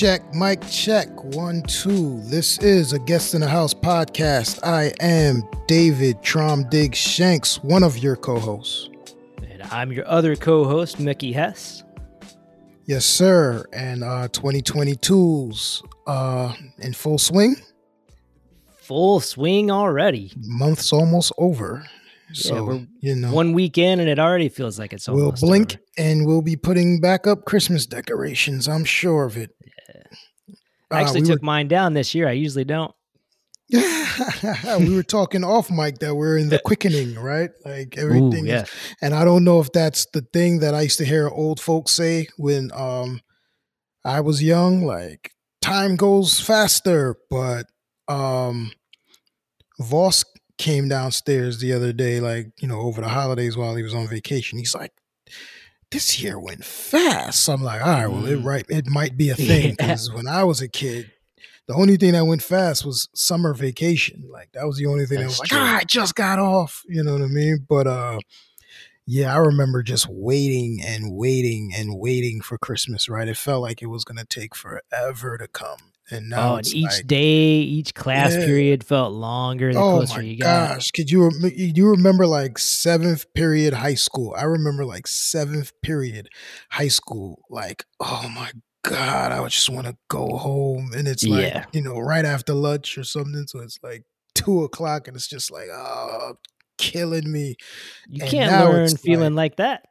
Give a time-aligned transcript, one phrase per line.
[0.00, 1.08] Check, mic check.
[1.34, 2.22] One, two.
[2.22, 4.58] This is a Guest in the House podcast.
[4.64, 8.88] I am David Traum Diggs Shanks, one of your co hosts.
[9.46, 11.84] And I'm your other co host, Mickey Hess.
[12.86, 13.66] Yes, sir.
[13.74, 17.56] And uh 2022's uh in full swing.
[18.80, 20.32] Full swing already.
[20.38, 21.84] Month's almost over.
[22.32, 25.20] So, we're you know, One weekend and it already feels like it's over.
[25.20, 25.82] we'll blink over.
[25.98, 28.66] and we'll be putting back up Christmas decorations.
[28.66, 29.54] I'm sure of it.
[30.90, 32.28] I Uh, actually we took mine down this year.
[32.28, 32.92] I usually don't.
[33.72, 37.50] we were talking off mic that we're in the quickening, right?
[37.64, 38.96] Like everything Ooh, is yeah.
[39.00, 41.92] and I don't know if that's the thing that I used to hear old folks
[41.92, 43.20] say when um
[44.04, 45.30] I was young, like
[45.62, 47.66] time goes faster, but
[48.08, 48.72] um
[49.78, 50.24] Voss
[50.58, 54.06] came downstairs the other day, like, you know, over the holidays while he was on
[54.06, 54.58] vacation.
[54.58, 54.92] He's like,
[55.90, 57.42] This year went fast.
[57.44, 58.44] So I'm like, all right, well, it Mm.
[58.44, 59.74] right it might be a thing.
[59.80, 59.86] Yeah.
[59.88, 61.10] Because when I was a kid,
[61.66, 64.24] the only thing that went fast was summer vacation.
[64.30, 65.68] Like that was the only thing that was That's like, true.
[65.68, 66.82] ah, I just got off.
[66.88, 67.66] You know what I mean?
[67.68, 68.18] But uh
[69.06, 73.26] yeah, I remember just waiting and waiting and waiting for Christmas, right?
[73.26, 75.89] It felt like it was gonna take forever to come.
[76.10, 78.44] And now oh, and each like, day, each class Yeah.
[78.46, 80.74] period felt longer the oh closer my you got.
[80.74, 80.90] gosh.
[80.90, 84.34] Could you rem- you remember like seventh period high school?
[84.36, 86.28] I remember like seventh period
[86.70, 87.42] high school.
[87.48, 88.50] Like, oh my
[88.82, 90.90] God, I would just want to go home.
[90.96, 91.64] And it's like, Yeah.
[91.72, 93.44] you know, right after lunch or something.
[93.46, 96.34] So it's like two o'clock and it's just like, oh,
[96.78, 97.56] killing me.
[98.08, 99.82] You And can't learn feeling like that.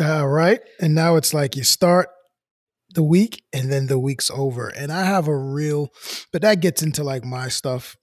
[0.00, 0.60] Uh, right.
[0.80, 2.08] And now it's like you start
[2.94, 4.68] the week and then the week's over.
[4.68, 5.90] And I have a real,
[6.32, 7.96] but that gets into like my stuff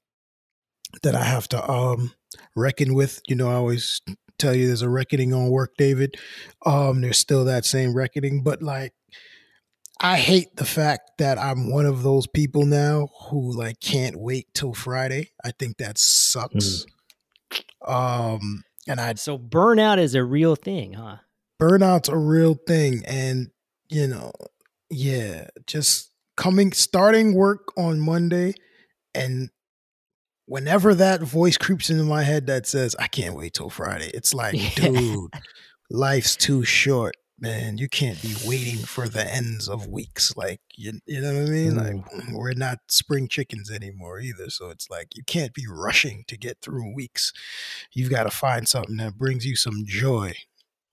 [1.03, 2.11] that I have to um
[2.55, 3.21] reckon with.
[3.27, 4.01] You know, I always
[4.39, 6.15] tell you there's a reckoning on work, David.
[6.65, 8.93] Um, there's still that same reckoning, but like
[9.99, 14.47] I hate the fact that I'm one of those people now who like can't wait
[14.53, 15.31] till Friday.
[15.43, 16.85] I think that sucks.
[17.85, 21.17] Um, and I So burnout is a real thing, huh?
[21.59, 23.49] burnout's a real thing and
[23.89, 24.31] you know
[24.89, 28.53] yeah just coming starting work on monday
[29.13, 29.49] and
[30.45, 34.33] whenever that voice creeps into my head that says i can't wait till friday it's
[34.33, 34.69] like Yeah.
[34.91, 35.33] dude
[35.89, 37.77] life's too short man.
[37.77, 41.51] You can't be waiting for the ends of weeks like you, you know what i
[41.51, 41.75] mean?
[41.75, 42.29] Like mm.
[42.29, 46.37] Mm, we're not spring chickens anymore either so it's like you can't be rushing to
[46.37, 47.31] get through weeks.
[47.93, 50.33] You've got to find something that brings you some joy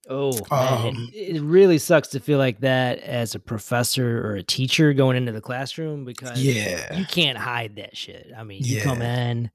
[0.08, 4.42] Oh, Um, it, it really sucks to feel like that as a professor or a
[4.42, 8.30] teacher going into the classroom because yeah you can't hide that shit.
[8.36, 9.50] I mean, you come in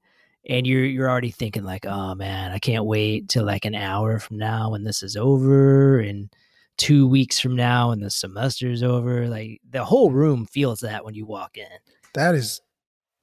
[0.48, 4.18] and you're you're already thinking like, oh man, I can't wait till like an hour
[4.18, 6.30] from now when this is over, and
[6.76, 9.28] two weeks from now when the semester's over.
[9.28, 11.66] Like the whole room feels that when you walk in.
[12.14, 12.60] That is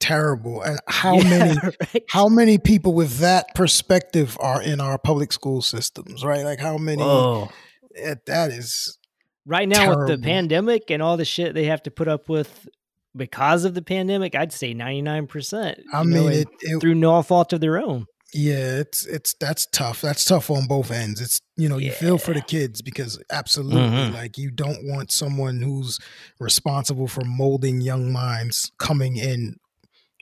[0.00, 0.62] terrible.
[0.62, 1.58] And how Yeah, many
[1.94, 2.02] right?
[2.10, 6.44] how many people with that perspective are in our public school systems, right?
[6.44, 7.50] Like how many Whoa.
[7.96, 8.98] eh, that is
[9.46, 12.68] Right now with the pandemic and all the shit they have to put up with
[13.16, 15.80] because of the pandemic, I'd say ninety nine percent.
[15.92, 18.04] I mean it, it through no fault of their own.
[18.34, 20.02] yeah, it's it's that's tough.
[20.02, 21.20] That's tough on both ends.
[21.22, 24.12] It's you know, you feel for the kids because absolutely Mhm.
[24.12, 25.98] like you don't want someone who's
[26.38, 29.56] responsible for molding young minds coming in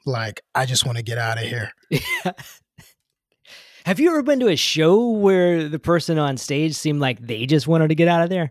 [0.06, 1.70] like I just want to get out of here.
[3.84, 7.46] Have you ever been to a show where the person on stage seemed like they
[7.46, 8.50] just wanted to get out of there?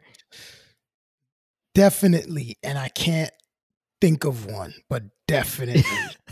[1.73, 3.31] Definitely, and I can't
[3.99, 5.83] think of one, but definitely.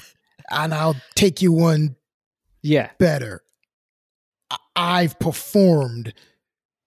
[0.52, 1.98] and I'll take you one
[2.62, 2.92] Yeah.
[2.98, 3.42] better.
[4.76, 6.14] I've performed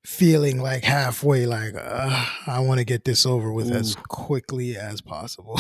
[0.07, 5.01] feeling like halfway, like uh, I want to get this over with as quickly as
[5.01, 5.57] possible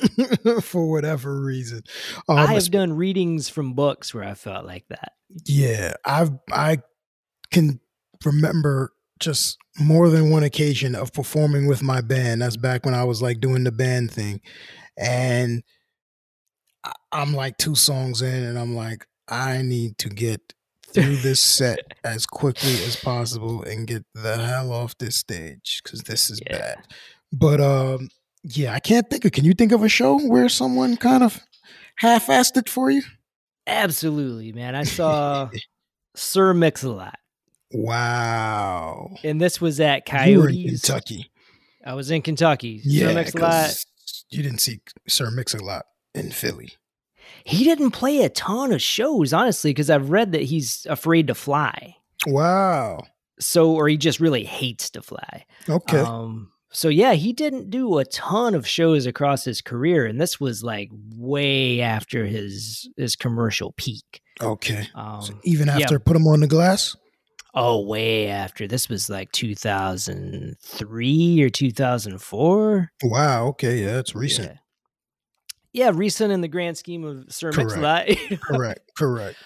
[0.62, 1.82] for whatever reason.
[2.28, 5.12] Um, I have done readings from books where I felt like that.
[5.44, 6.78] yeah, I've I
[7.50, 7.80] can
[8.24, 12.42] remember just more than one occasion of performing with my band.
[12.42, 14.40] That's back when I was like doing the band thing,
[14.96, 15.64] and
[17.10, 20.54] I'm like two songs in, and I'm like, I need to get
[20.92, 26.00] through this set as quickly as possible and get the hell off this stage because
[26.02, 26.58] this is Yeah.
[26.58, 26.78] bad.
[27.32, 28.08] But um,
[28.42, 29.32] yeah, I can't think of.
[29.32, 31.40] Can you think of a show where someone kind of
[31.96, 33.02] half-assed it for you?
[33.66, 34.74] Absolutely, man.
[34.74, 35.48] I saw
[36.16, 37.18] Sir Mix-a-Lot.
[37.72, 39.10] Wow.
[39.22, 40.80] And this was at You were in Coyotes.
[40.82, 41.30] Kentucky.
[41.84, 42.80] I was in Kentucky.
[42.82, 43.66] Sir Yeah, Mix-a-Lot.
[43.68, 43.86] 'cause
[44.30, 46.72] you didn't see Sir Mix a lot in Philly.
[47.44, 51.34] He didn't play a ton of shows, honestly, because I've read that he's afraid to
[51.34, 51.96] fly.
[52.26, 53.04] Wow.
[53.38, 55.44] So, or he just really hates to fly.
[55.68, 56.00] Okay.
[56.00, 60.38] Um, So yeah, he didn't do a ton of shows across his career, and this
[60.38, 64.20] was like way after his his commercial peak.
[64.40, 64.88] Okay.
[64.94, 65.80] Um, So even yeah.
[65.80, 66.96] after put them on the glass.
[67.52, 68.68] Oh, way after.
[68.68, 72.92] This was like 2003 or 2004.
[73.02, 73.46] Wow.
[73.48, 73.82] Okay.
[73.82, 74.52] Yeah, it's recent.
[74.52, 74.58] Yeah.
[75.72, 77.76] Yeah, recent in the grand scheme of Sir Correct.
[77.76, 78.40] Mix-a-Lot.
[78.40, 78.90] Correct.
[78.98, 79.36] Correct.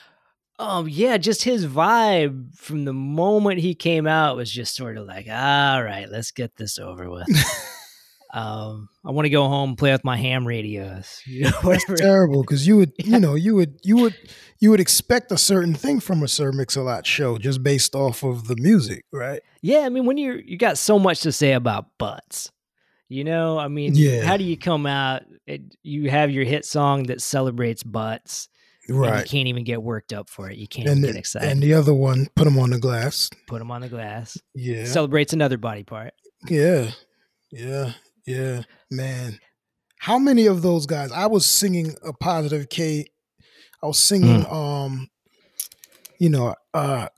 [0.58, 5.06] um, yeah, just his vibe from the moment he came out was just sort of
[5.06, 7.26] like, all right, let's get this over with.
[8.32, 11.20] um, I want to go home, play with my ham radios.
[11.26, 11.96] You know, whatever.
[11.96, 14.14] Terrible because you would, you know, you would, you would,
[14.60, 18.46] you would expect a certain thing from a Sir Mix-a-Lot show just based off of
[18.48, 19.42] the music, right?
[19.60, 22.50] Yeah, I mean, when you're you got so much to say about butts,
[23.08, 24.22] you know, I mean, Yeah.
[24.24, 25.22] how do you come out?
[25.46, 28.48] It, you have your hit song that celebrates butts,
[28.88, 30.56] and you can't even get worked up for it.
[30.56, 31.50] You can't And even get the, excited.
[31.50, 33.28] and the other one, put them on the glass.
[33.46, 34.38] Put them on the glass.
[34.54, 34.84] Yeah.
[34.86, 36.14] Celebrates another body part.
[36.48, 36.90] Yeah.
[37.50, 37.92] Yeah.
[38.26, 38.62] Yeah.
[38.90, 39.38] Man.
[39.98, 41.10] How many of those guys?
[41.12, 43.06] I was singing a positive K.
[43.82, 45.08] I was singing um
[46.18, 47.08] you know, uh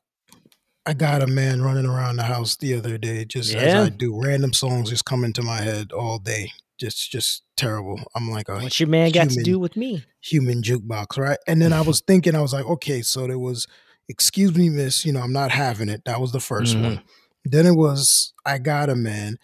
[0.85, 4.21] I got a man running around the house the other day, just as I do.
[4.23, 6.53] Random songs just come into my head all day.
[6.79, 8.03] Just just terrible.
[8.15, 10.05] I'm like a What's your man got to do with me?
[10.21, 11.39] human jukebox, right?
[11.47, 13.67] And then I was thinking, I was like, okay, so there was,
[14.09, 16.03] excuse me, miss, you know, I'm not having it.
[16.05, 16.83] That was the 1st Mhm.
[16.83, 17.01] one.
[17.45, 19.39] Then it was, I got a man,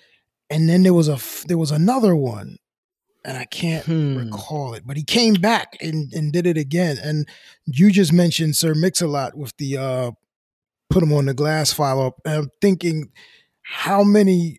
[0.50, 2.58] and then there was a there was another one,
[3.24, 4.16] and I can't Hmm.
[4.16, 6.98] recall it, but he came back and and did it again.
[7.02, 7.28] And
[7.66, 10.10] you just mentioned Sir Mix-a-Lot with the uh,
[10.90, 13.12] put him on the glass follow up, and I'm thinking,
[13.62, 14.58] how many,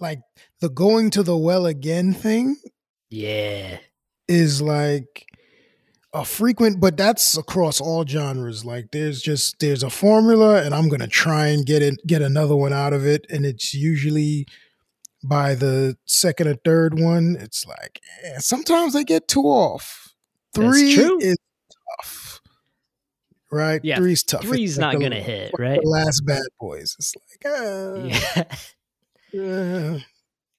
[0.00, 0.20] like
[0.60, 2.56] the going to the well again thing
[3.10, 3.78] Yeah.
[4.26, 5.26] is like
[6.12, 8.64] a frequent but that's across all genres.
[8.64, 12.56] Like there's just there's a formula and i'm gonna try and get it get another
[12.56, 14.46] one out of it and it's usually
[15.22, 20.14] by the second or third one it's like eh, sometimes i get two off.
[20.54, 21.36] Three is
[22.00, 22.40] tough
[23.50, 23.80] right?
[23.82, 24.42] Yeah, three's tough.
[24.42, 25.80] Three's like not to hit, right?
[25.82, 26.96] the last bad boys.
[26.98, 28.46] It's like uh,
[29.32, 29.44] Yeah.
[29.96, 29.98] uh,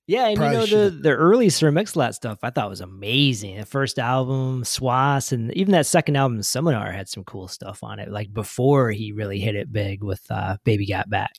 [0.09, 2.81] Yeah, and Probably you know the should've- the early Sir Mix-a-Lot stuff I thought was
[2.81, 3.57] amazing.
[3.57, 7.99] The first album, Swass, and even that second album, Seminar, had some cool stuff on
[7.99, 8.09] it.
[8.11, 11.31] Like before he really hit it big with uh, Baby Got Back.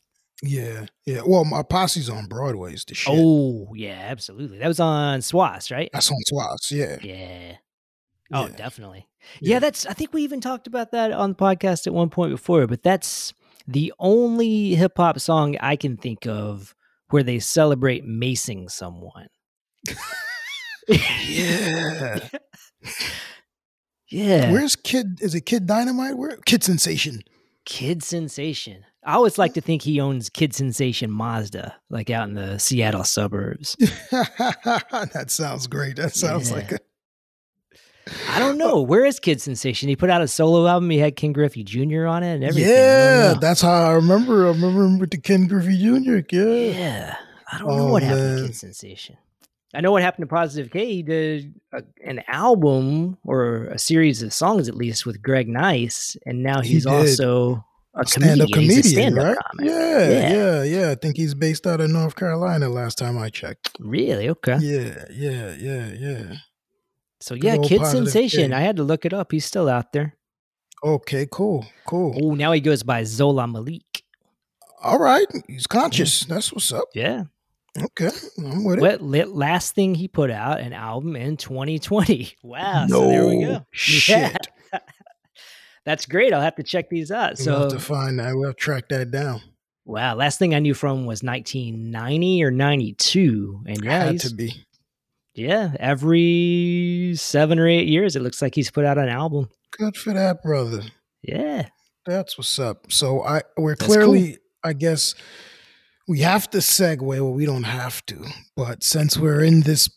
[0.43, 4.59] yeah yeah well my posse's on broadway is the shit Oh yeah, absolutely.
[4.59, 5.91] That was on Swass, right?
[5.93, 7.57] that's on Swass, yeah Yeah.
[8.33, 8.57] Oh, Yeah.
[8.57, 9.09] definitely.
[9.41, 9.55] Yeah.
[9.55, 9.59] Yeah.
[9.59, 9.85] that's.
[9.87, 12.67] I think we even talked about that on the podcast at one point before.
[12.69, 13.35] But that's
[13.67, 16.75] the only hip hop song I can think of
[17.11, 19.29] where they celebrate macing someone.
[20.89, 22.19] Yeah.
[24.09, 24.51] yeah.
[24.53, 25.21] Where's Kid?
[25.21, 26.17] Is it Kid Dynamite?
[26.17, 27.21] Where Kid Sensation?
[27.65, 28.85] Kid Sensation.
[29.05, 33.05] I always like to think he owns Kid Sensation Mazda, like out in the Seattle
[33.05, 33.75] suburbs.
[34.11, 35.97] that sounds great.
[35.97, 36.57] That sounds Yeah.
[36.57, 36.79] like a
[38.29, 38.81] I don't know.
[38.81, 39.89] Where is Kid Sensation?
[39.89, 40.91] He put out a solo album.
[40.91, 42.07] He had Ken Griffey Jr.
[42.07, 42.71] on it and everything.
[42.71, 43.35] Yeah.
[43.41, 44.47] That's how I remember.
[44.47, 46.21] I remember him with the Ken Griffey Jr.
[46.35, 47.17] Yeah, Yeah.
[47.53, 48.47] I don't know Oh, what happened to.
[48.47, 49.17] Kid Sensation.
[49.75, 50.87] I know what happened to Positive K.
[50.95, 56.17] He did a, an album or a series of songs, at least, with Greg Nice,
[56.27, 56.93] and now he's did.
[56.93, 57.65] also
[57.95, 58.83] a stand up comedian.
[58.83, 59.37] Comedian, stand-up right?
[59.47, 59.67] comic.
[59.67, 60.33] Yeah, Yeah.
[60.33, 62.69] yeah, yeah, I think he's based out of North Carolina.
[62.69, 63.71] Last time I checked.
[63.79, 64.29] Really?
[64.29, 64.59] Okay.
[64.61, 66.35] Yeah, yeah, yeah, yeah.
[67.21, 68.53] So yeah, Kid Sensation.
[68.53, 69.33] I had to look it up.
[69.33, 70.17] He's still out there.
[70.83, 72.19] Okay, cool, cool.
[72.23, 74.03] Oh, now he goes by Xola Malik.
[74.83, 76.25] All right, he's conscious.
[76.25, 76.89] That's what's up.
[76.95, 77.25] Yeah.
[77.81, 78.09] Okay,
[78.39, 78.81] I'm with.
[78.81, 82.37] What lit, last thing he put out an album in 2020.
[82.43, 82.87] Wow.
[82.89, 83.65] so there we go.
[83.73, 84.37] Shit.
[85.85, 86.33] That's great.
[86.33, 87.31] I'll have to check these out.
[87.39, 88.35] we'll So have to find that.
[88.35, 89.41] We'll track that down.
[89.85, 94.53] wow, last thing I knew from was 1990 or 92, and yeah, Had to be.
[95.35, 99.49] Yeah, every seven or eight years, it looks like he's put out an album.
[99.73, 100.83] Good for that, brother.
[101.23, 101.69] Yeah,
[102.07, 102.91] That's what's up.
[102.91, 105.15] So I we're That's clearly, I guess,
[106.09, 107.01] we have to segue.
[107.01, 108.25] Well, we don't have to,
[108.57, 109.89] but since we're in this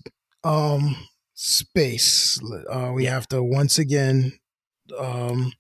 [0.44, 0.96] um
[1.34, 4.34] space, uh, we have to once again
[5.00, 5.54] um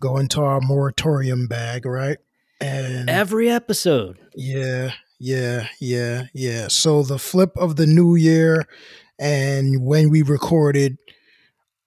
[0.00, 2.18] go into our moratorium bag, right?
[2.60, 4.18] And every episode.
[4.34, 6.68] Yeah, yeah, yeah, yeah.
[6.68, 8.66] So the flip of the new year,
[9.18, 10.98] and when we recorded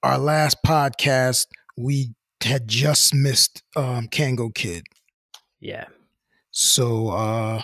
[0.04, 4.86] our last podcast, we had just missed um Kangol Kid.
[5.60, 5.86] Yeah,
[6.52, 7.62] So uh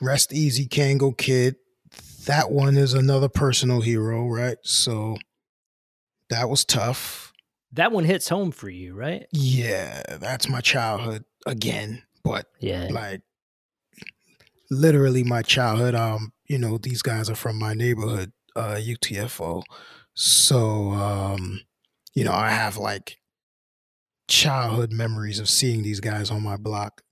[0.00, 1.56] rest easy, Kangol Kid.
[2.26, 4.56] That one is another personal hero, right?
[4.62, 5.16] So
[6.30, 7.32] that was tough.
[7.72, 9.26] that one hits home for you, right?
[9.32, 12.02] Yeah, that's my childhood again.
[12.24, 13.20] But Yeah, like
[14.70, 15.94] literally my childhood.
[15.94, 19.62] Um, you know, these guys are from my neighborhood, uh, UTFO.
[20.14, 21.60] So, um,
[22.14, 23.18] you know, I have like
[24.28, 27.02] childhood memories of seeing these guys on my block.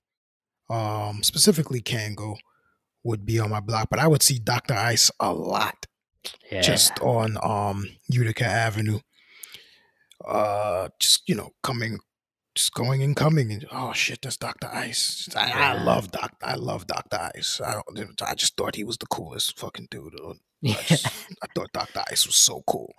[0.69, 2.37] Um, specifically Kango
[3.03, 4.73] would be on my block, but I would see Dr.
[4.73, 5.85] Ice a lot
[6.51, 6.61] Yeah.
[6.61, 8.99] just on um Utica Avenue.
[10.25, 11.99] Uh just you know, coming
[12.55, 14.67] just going and coming and oh shit, that's Dr.
[14.71, 15.27] Ice.
[15.35, 17.31] I, I love Doc I love Dr.
[17.35, 17.59] Ice.
[17.61, 20.13] I don't I just thought he was the coolest fucking dude.
[20.65, 21.05] I, just-
[21.43, 22.01] I thought Dr.
[22.11, 22.93] Ice was so cool.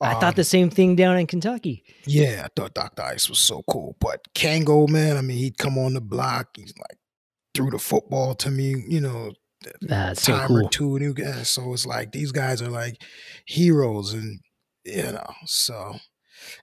[0.00, 1.84] I Um, thought the same thing down in Kentucky.
[2.06, 3.02] yeah, I thought Dr.
[3.02, 3.96] Ice was so cool.
[4.00, 6.48] But Kangol, man, I mean, he'd come on the block.
[6.56, 6.98] He's like
[7.54, 9.32] threw the football to me, you know,
[9.82, 10.66] That's so cool.
[10.66, 10.96] or two.
[10.96, 13.02] And he- yeah, so it's like these guys are like
[13.46, 14.40] heroes, and
[14.84, 15.96] you know, so.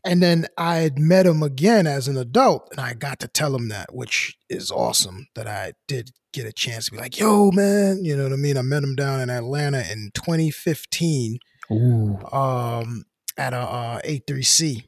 [0.06, 3.56] And then I had met him again as an adult, and I got to tell
[3.56, 7.52] him that, which is awesome that I did get a chance to be like, "Yo,
[7.52, 8.58] man," you know what I mean.
[8.58, 11.40] I met him down in Atlanta in 2015
[11.72, 12.20] Ooh.
[12.32, 13.04] um,
[13.38, 14.86] at a uh, A3C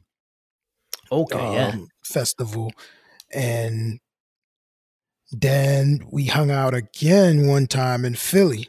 [1.12, 1.54] Okay.
[1.54, 1.68] yeah.
[1.68, 2.70] um, festival,
[3.32, 4.00] and
[5.32, 8.68] then we hung out again one time in Philly,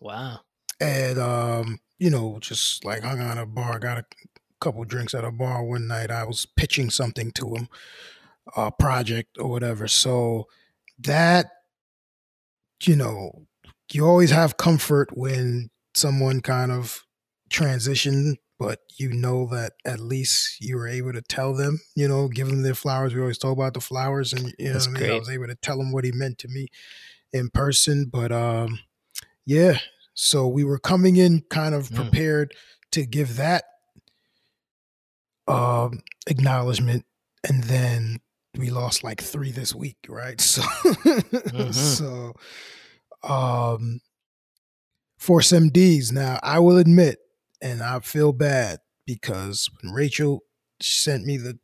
[0.00, 0.40] Wow.
[0.80, 4.04] and um, you know, just like hung out at a bar, got a
[4.62, 6.10] couple drinks at a bar one night.
[6.10, 7.68] I was pitching something to him,
[8.56, 9.88] a project or whatever.
[9.88, 10.46] So
[11.00, 11.46] that,
[12.84, 13.46] you know,
[13.92, 17.04] you always have comfort when someone kind of
[17.50, 22.28] transition, but you know that at least you were able to tell them, you know,
[22.28, 23.14] give them their flowers.
[23.14, 25.02] We always talk about the flowers, and you know what I mean.
[25.10, 26.68] I was able to tell him what he meant to me
[27.32, 28.78] in person, but um,
[29.44, 29.78] yeah.
[30.14, 31.96] So we were coming in kind of Mm.
[31.96, 32.54] prepared
[32.92, 33.64] to give that
[35.48, 37.04] um acknowledgement,
[37.48, 38.20] and then
[38.56, 40.40] we lost like three this week, right?
[40.40, 40.62] So,
[41.70, 42.34] so
[43.22, 44.00] um,
[45.18, 46.12] Force MDs.
[46.12, 47.18] Now, I will admit,
[47.60, 50.40] and I feel bad because when Rachel
[50.80, 51.58] sent me the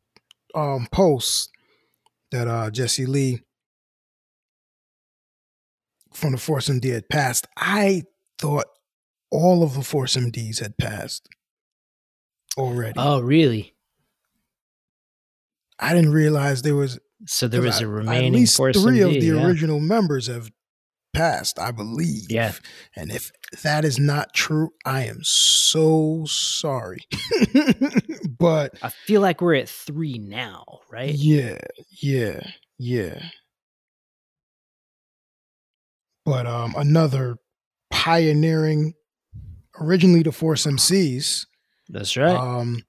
[0.55, 1.51] um post
[2.31, 3.41] that uh Jesse Lee
[6.13, 8.03] from the Force MD had passed, I
[8.39, 8.65] thought
[9.29, 11.27] all of the Force MDs had passed
[12.57, 12.93] already.
[12.97, 13.75] Oh, really?
[15.79, 19.01] I didn't realize there was So there was I- a remaining At least Force three
[19.01, 19.45] of the yeah.
[19.45, 20.51] original members have
[21.13, 22.29] passed, I believe.
[22.29, 22.53] Yeah.
[22.95, 23.31] And if
[23.63, 26.99] that is not true, I am so sorry.
[28.39, 31.13] but I feel like we're at three now, right?
[31.15, 31.59] yeah,
[32.01, 32.41] yeah,
[32.77, 33.21] yeah.
[36.25, 37.37] But um another
[37.89, 38.93] pioneering
[39.79, 41.45] originally the Force MCs.
[41.89, 42.39] That's right.
[42.39, 42.83] Um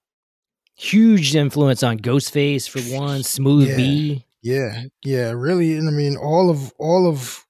[0.76, 3.76] Huge influence on Ghostface for one, Smooth Yeah.
[3.76, 4.24] B.
[4.42, 5.76] Yeah, yeah, really.
[5.76, 7.44] And I mean, all of all of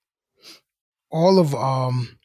[1.12, 2.18] all of um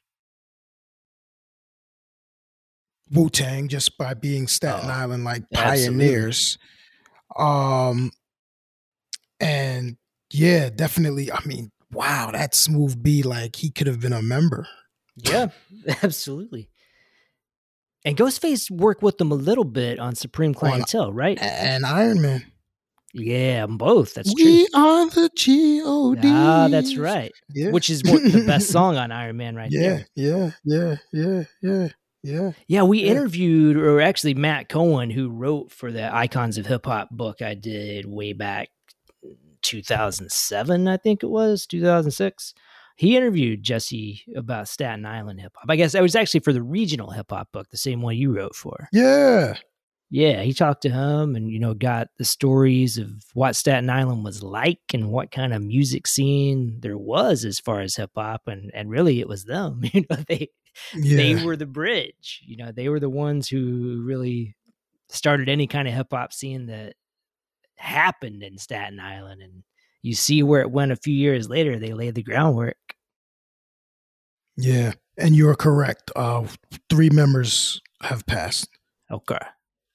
[3.12, 6.08] Wu Tang just by being Staten Oh, Island like absolutely.
[6.08, 6.58] pioneers.
[7.38, 8.12] Um
[9.40, 9.98] and
[10.32, 11.32] yeah, definitely.
[11.32, 14.68] I mean, wow, that smooth B like he could have been a member.
[15.16, 15.48] Yeah,
[16.04, 16.70] absolutely.
[18.06, 21.42] And Ghostface worked with them a little bit on Supreme Clientele, right?
[21.42, 22.46] And Iron Man.
[23.14, 24.14] Yeah, both.
[24.14, 24.80] That's we true.
[24.80, 26.22] are the G.O.D.
[26.24, 27.32] Ah, that's right.
[27.54, 27.72] Yeah.
[27.72, 30.06] Which is what the best song on Iron Man right yeah, there.
[30.16, 31.88] yeah, yeah, yeah, yeah,
[32.24, 32.52] yeah.
[32.68, 33.12] Yeah, we Yeah.
[33.12, 37.54] interviewed, or actually Matt Cohen, who wrote for the Icons of Hip Hop book I
[37.54, 38.70] did way back
[39.62, 42.54] 2007, I think it was, 2006.
[42.96, 45.66] He interviewed Jesse about Staten Island hip hop.
[45.70, 48.36] I guess it was actually for the regional hip hop book, the same one you
[48.36, 48.88] wrote for.
[48.94, 49.56] Yeah.
[50.12, 54.24] Yeah, he talked to him and, you know, got the stories of what Staten Island
[54.24, 58.44] was like and what kind of music scene there was as far as hip hop.
[58.48, 59.82] And, and really, it was them.
[59.94, 60.50] You know, they,
[60.94, 61.18] Yeah.
[61.18, 62.44] they were the bridge.
[62.46, 64.56] You know, they were the ones who really
[65.10, 66.94] started any kind of hip hop scene that
[67.78, 69.42] happened in Staten Island.
[69.42, 69.64] And
[70.06, 71.80] you see where it went a few years later.
[71.80, 72.78] They laid the groundwork.
[74.56, 76.12] Yeah, and you're correct.
[76.16, 76.46] Uh,
[76.90, 78.70] three members have passed
[79.12, 79.40] Okay.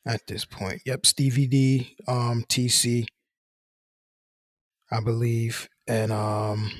[0.07, 0.83] at this point.
[0.85, 3.07] Yep, Stevie D, um, TC,
[4.90, 6.71] I believe, and um,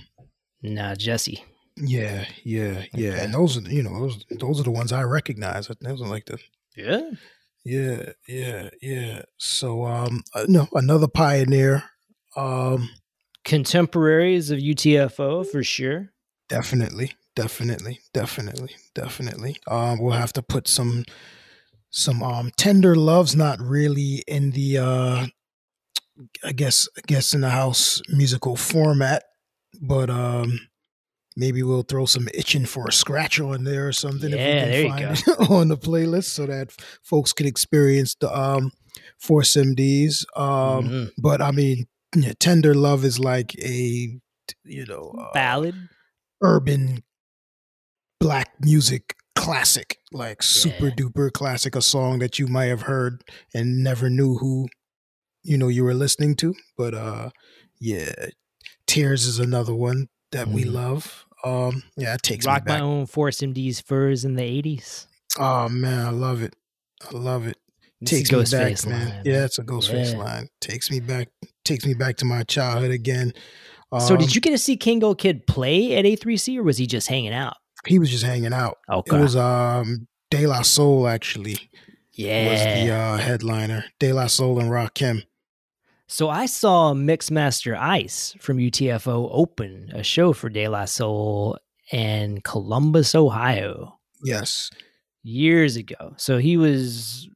[0.63, 1.45] Nah, Jesse.
[1.77, 3.25] yeah, yeah, yeah, Okay.
[3.25, 5.71] and those are you know those those are the ones I recognize.
[5.71, 6.39] I those are like the
[6.77, 7.11] Yeah.
[7.65, 9.23] yeah, yeah, yeah.
[9.39, 11.85] So um, uh, no, another pioneer.
[12.37, 12.91] Um,
[13.45, 16.13] Contemporaries of UTFO for sure.
[16.49, 19.57] definitely, definitely, definitely, definitely.
[19.67, 21.05] Um, we'll have to put some
[21.91, 25.27] some um tender loves not really in the uh
[26.45, 29.25] I guess I guess in the house musical format,
[29.81, 30.61] but um
[31.37, 34.61] maybe we'll throw some itching for a scratch on there or something Yeah, if we
[34.83, 38.73] can find it on the playlist so that folks can experience the um
[39.19, 40.25] Force MDs.
[40.37, 41.11] Um, Mhm.
[41.19, 44.19] but I mean, yeah, Tender Love is like a
[44.65, 45.89] you know uh, Ballad.
[46.43, 47.03] urban
[48.19, 53.23] black music classic, like super duper classic, a song that you might have heard
[53.55, 54.69] and never knew who
[55.43, 56.55] you know you were listening to.
[56.77, 57.31] But uh
[57.79, 58.13] yeah,
[58.87, 60.73] Tears is another one that we Mhm.
[60.73, 61.27] love.
[61.45, 65.07] Um yeah, it takes Rock me my own Force MD's furs in the 80s.
[65.39, 66.55] Oh man, I love it.
[67.11, 67.57] I love it.
[68.03, 69.09] It's a takes me back, man.
[69.09, 69.23] line.
[69.25, 70.19] Yeah, it's a Ghostface Yeah.
[70.19, 70.49] line.
[70.61, 71.29] Takes me back
[71.65, 73.33] takes me back to my childhood again.
[73.99, 76.87] So Um, did you get to see Kangol Kid play at A3C or was he
[76.87, 77.57] just hanging out?
[77.87, 78.77] he was just hanging out.
[78.91, 79.17] Okay.
[79.17, 81.71] It was um De La Soul actually.
[82.13, 82.51] yeah.
[82.51, 83.85] was the uh, headliner.
[83.99, 85.25] De La Soul and Rakim.
[86.07, 91.57] So I saw Mixmaster Ice from UTFO open a show for De La Soul
[91.93, 94.71] in Columbus, Ohio, Yes.
[95.23, 96.13] years ago.
[96.17, 97.29] So he was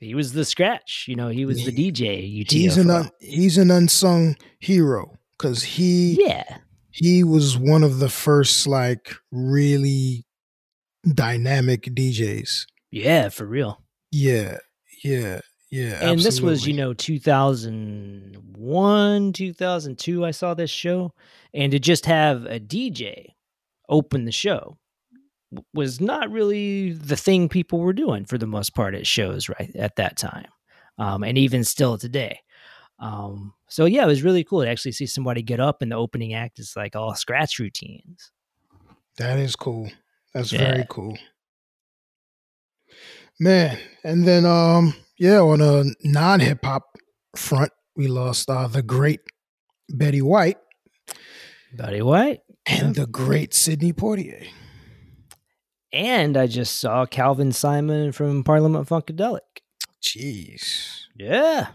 [0.00, 2.52] he was the scratch, you know, he was the DJ UTFO.
[2.52, 6.58] He's an un- he's an unsung hero because he yeah.
[6.90, 10.24] he was one of the first like really
[11.14, 12.66] dynamic DJs.
[12.90, 13.82] Yeah, for real.
[14.10, 14.56] Yeah,
[15.04, 15.40] yeah,
[15.70, 16.10] yeah.
[16.10, 21.12] and this was, you know, 2001, 2002 I saw this show
[21.52, 23.34] and to just have a DJ
[23.88, 24.78] open the show
[25.74, 29.74] was not really the thing people were doing for the most part at shows right
[29.76, 30.46] at that time.
[30.98, 32.40] Um, and even still today.
[32.98, 35.96] Um, so yeah, it was really cool to actually see somebody get up and the
[35.96, 38.30] opening act is like all scratch routines.
[39.18, 39.90] that is cool.
[40.34, 40.58] That's Yeah.
[40.72, 41.16] very cool.
[43.40, 46.84] Man, and then um yeah, on a non hip hop
[47.36, 49.20] front, we lost uh the great
[49.88, 50.58] Betty White
[51.72, 52.40] Betty White.
[52.66, 54.46] and the great Sidney Poitier.
[55.92, 59.40] And I just saw Calvin Simon from Parliament Funkadelic.
[60.02, 61.02] Jeez.
[61.16, 61.68] Yeah.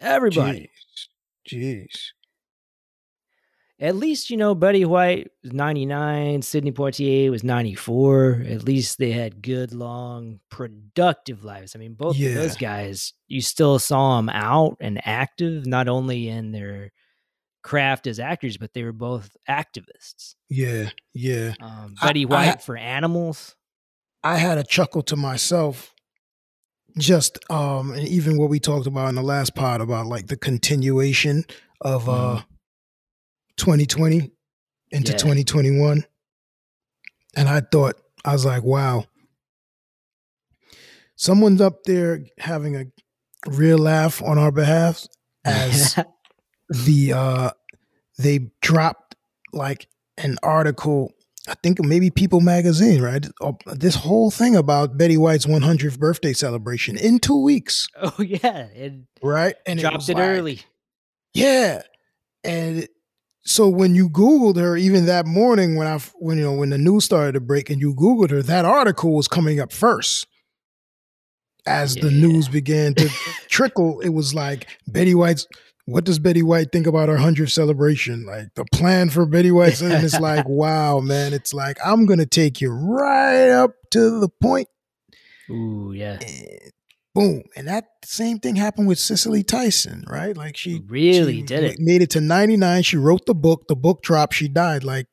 [0.00, 0.70] Everybody.
[1.48, 1.86] Jeez.
[1.86, 1.96] Jeez.
[3.80, 8.44] At least, you know, Betty White was 99, Sidney Poitier was 94.
[8.48, 11.74] At least they had good, long, productive lives.
[11.74, 12.30] I mean, both Yeah.
[12.30, 16.92] of those guys, you still saw them out and active, not only in their
[17.64, 20.36] craft as actors, but they were both activists.
[20.48, 21.54] Yeah, yeah.
[21.60, 23.56] Um, I- Betty I White ha- for animals.
[24.22, 25.90] I had a chuckle to myself
[26.96, 30.36] just um and even what we talked about in the last pod about like the
[30.36, 31.44] continuation
[31.80, 32.40] of uh
[33.56, 34.30] 2020
[34.92, 35.18] into Yeah.
[35.18, 36.04] 2021
[37.36, 39.06] and i thought i was like wow
[41.16, 42.84] someone's up there having a
[43.48, 45.04] real laugh on our behalf
[45.44, 45.98] as
[46.68, 47.50] the uh
[48.18, 49.16] they dropped
[49.52, 49.86] like
[50.18, 51.12] an article
[51.48, 53.26] i think maybe people magazine right?
[53.40, 57.88] Uh, this whole thing about betty white's 100th birthday celebration in two weeks.
[58.02, 58.66] Oh, yeah.
[58.74, 59.56] It right?
[59.66, 60.60] And dropped was it, like- early.
[61.34, 61.82] yeah.
[62.44, 62.88] And
[63.46, 66.78] so when you googled her even that morning when i when you know when the
[66.78, 70.26] news started to break and you googled her that article was coming up first.
[71.66, 73.08] As the news began to
[73.48, 75.46] trickle it was like betty white's
[75.86, 79.80] what does betty white think about her 100th celebration like the plan for betty white
[79.82, 84.28] and it's like wow man it's like i'm gonna take you right up to the
[84.40, 84.68] point
[85.50, 86.18] Ooh, yeah.
[86.20, 86.72] and
[87.14, 91.62] boom and that same thing happened with cicely tyson right like she Really she did
[91.64, 91.76] it.
[91.78, 92.82] Made it to 99.
[92.82, 93.68] She wrote the book.
[93.68, 94.34] The book dropped.
[94.34, 95.06] She died like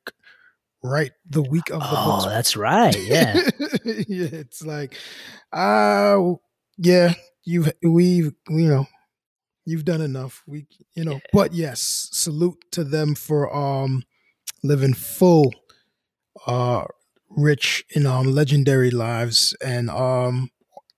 [0.83, 2.29] right the week of the Oh, book.
[2.29, 2.95] that's right.
[2.99, 3.35] Yeah.
[3.85, 4.27] yeah.
[4.31, 4.95] It's like,
[5.53, 6.17] uh,
[6.77, 8.87] yeah, you've, we've, you know,
[9.65, 10.43] you've done enough.
[10.47, 11.19] We, you know, Yeah.
[11.33, 14.03] but yes, salute to them for, um,
[14.63, 15.53] living full,
[16.47, 16.85] uh,
[17.29, 19.55] rich and, um, legendary lives.
[19.63, 20.49] And, um,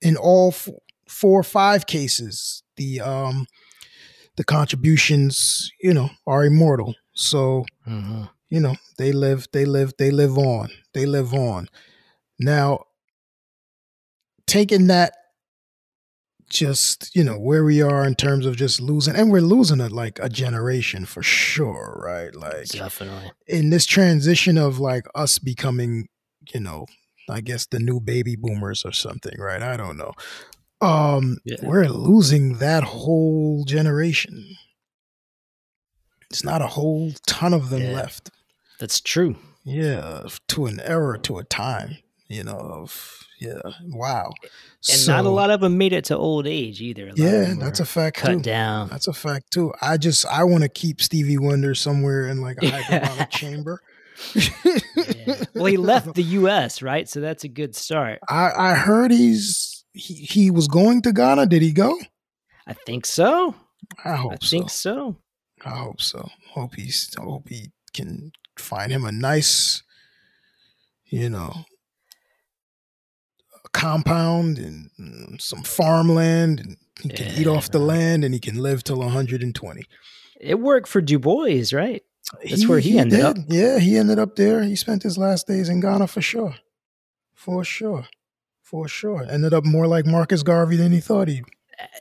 [0.02, 0.70] in all f-
[1.08, 3.48] four or five cases, the, um,
[4.36, 6.96] the contributions, you know, are immortal.
[7.14, 8.30] So, Mhm.
[8.50, 10.70] you know, they live, they live, they live on.
[10.94, 11.70] They live on.
[12.40, 12.86] Now,
[14.48, 15.14] taking that
[16.54, 19.90] just, you know, where we are in terms of just losing, and we're losing a,
[19.90, 22.34] like a generation for sure, right?
[22.36, 23.32] Like Definitely.
[23.48, 26.08] in this transition of like us becoming,
[26.54, 26.86] you know,
[27.30, 29.62] I guess the new baby boomers or something, right?
[29.62, 30.12] I don't know.
[30.82, 31.58] Um, Yeah.
[31.64, 34.58] we're losing that whole generation.
[36.30, 37.92] It's not a whole ton of them Yeah.
[37.94, 38.30] left.
[38.80, 39.36] That's true.
[39.64, 41.98] Yeah, to an era, to a time,
[42.34, 44.32] you know, of yeah, wow.
[44.92, 47.08] And not a lot of them made it to old age either.
[47.08, 48.40] A lot of Yeah, that's a fact cut too.
[48.42, 48.90] down.
[48.90, 49.74] That's a fact too.
[49.82, 53.82] I just I want to keep Stevie Wonder somewhere in like a hyperbolic chamber.
[54.34, 55.44] Yeah.
[55.56, 57.10] Well, he left the U.S., right?
[57.10, 58.20] So that's a good start.
[58.30, 61.48] I, I heard he's he, he was going to Ghana.
[61.48, 61.98] Did he go?
[62.68, 63.56] I think so.
[64.06, 64.50] I hope I so.
[64.58, 65.18] think so.
[65.66, 66.30] I hope so.
[66.52, 67.10] Hope he's.
[67.20, 69.84] I hope he can find him a nice,
[71.06, 71.66] you know,
[73.84, 78.56] compound and mm, some farmland, and he can eat off the land, and he can
[78.56, 79.84] live till 120.
[80.40, 82.02] It worked for Du Bois, right?
[82.50, 83.36] That's where he ended up.
[83.50, 84.64] Yeah, he ended up there.
[84.64, 86.56] He spent his last days in Ghana for sure,
[87.34, 88.08] for sure,
[88.62, 89.26] for sure.
[89.30, 91.44] Ended up more like Marcus Garvey than he thought he.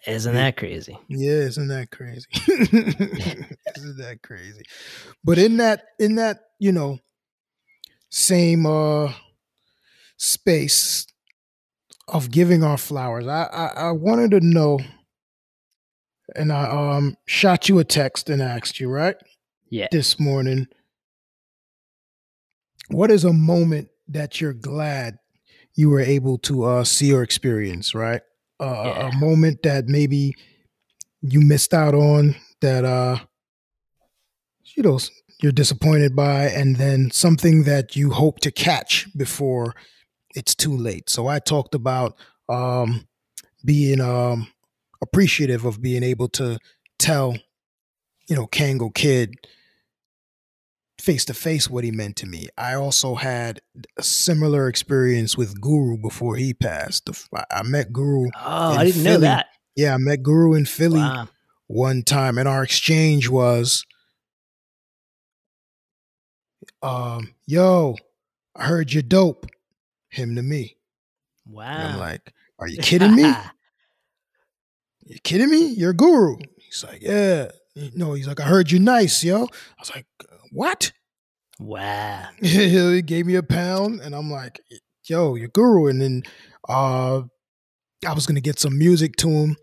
[0.07, 0.97] Isn't that crazy?
[1.09, 2.27] Yeah, isn't that crazy?
[2.47, 4.63] isn't that crazy?
[5.25, 7.01] But in that, in that, you know,
[8.11, 9.13] same uh
[10.17, 11.07] space
[12.09, 14.81] of giving our flowers, I I, I wanted to know,
[16.35, 16.65] and I
[16.97, 19.17] um shot you a text and asked you right
[19.71, 19.89] Yeah.
[19.91, 20.67] this morning.
[22.89, 25.19] What is a moment that you're glad
[25.75, 27.95] you were able to uh, see or experience?
[27.95, 28.21] Right,
[28.61, 29.09] uh, Yeah.
[29.09, 30.35] a moment that maybe
[31.23, 33.19] you missed out on that uh,
[34.77, 34.99] you know
[35.41, 39.75] you're disappointed by, and then something that you hope to catch before
[40.35, 41.09] it's too late.
[41.11, 42.17] So I talked about
[42.49, 43.07] um,
[43.65, 44.49] being um,
[45.03, 46.59] appreciative of being able to
[46.99, 47.35] tell,
[48.29, 49.35] you know, Kangol Kid
[51.01, 52.47] face to face what he meant to me.
[52.57, 53.61] I also had
[53.99, 57.11] a similar experience with Guru before he passed.
[57.51, 58.29] I met Guru.
[58.37, 59.47] Oh, I didn't know that.
[59.75, 61.29] Yeah, I met Guru in Philly Wow.
[61.67, 63.85] one time, and our exchange was,
[66.83, 67.97] um, "Yo,
[68.55, 69.47] I heard you're dope."
[70.13, 70.77] Him to me.
[71.47, 71.65] Wow.
[71.65, 73.33] And I'm like, "Are you kidding me?
[75.07, 75.69] You kidding me?
[75.69, 77.51] You're a guru." He's like, "Yeah."
[77.95, 80.07] No, he's like, "I heard you nice, yo." I was like,
[80.51, 80.93] "What?"
[81.59, 82.29] wow.
[82.43, 84.61] he gave me a pound, and I'm like,
[85.09, 86.23] "Yo, you're guru." And then
[86.69, 87.23] uh,
[88.07, 89.57] I was gonna get some music to him,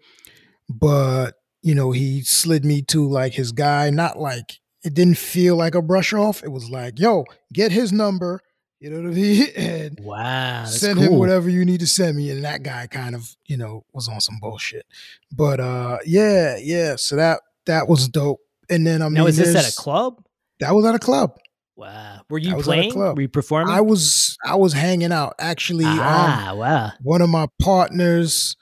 [0.68, 3.92] but you know, he slid me to like his guy.
[3.92, 6.44] Not like it didn't feel like a brush off.
[6.44, 8.42] It was like, "Yo, get his number."
[8.80, 9.48] You know what I mean?
[9.58, 10.66] And Wow.
[10.66, 11.08] Send cool.
[11.08, 12.30] him whatever you need to send me.
[12.32, 14.86] And that guy kind of, you know, was on some bullshit.
[15.32, 16.96] But uh, yeah, yeah.
[16.96, 18.40] So that that was dope.
[18.70, 20.24] And then I mean, now, is this at a club?
[20.60, 21.38] That was at a club.
[21.76, 22.22] Wow.
[22.30, 22.92] Were you was at a playing?
[22.92, 23.16] club.
[23.18, 23.74] Were you performing?
[23.74, 25.34] I was I was hanging out.
[25.40, 26.92] Actually, um, ah, wow.
[27.02, 28.56] one of my partners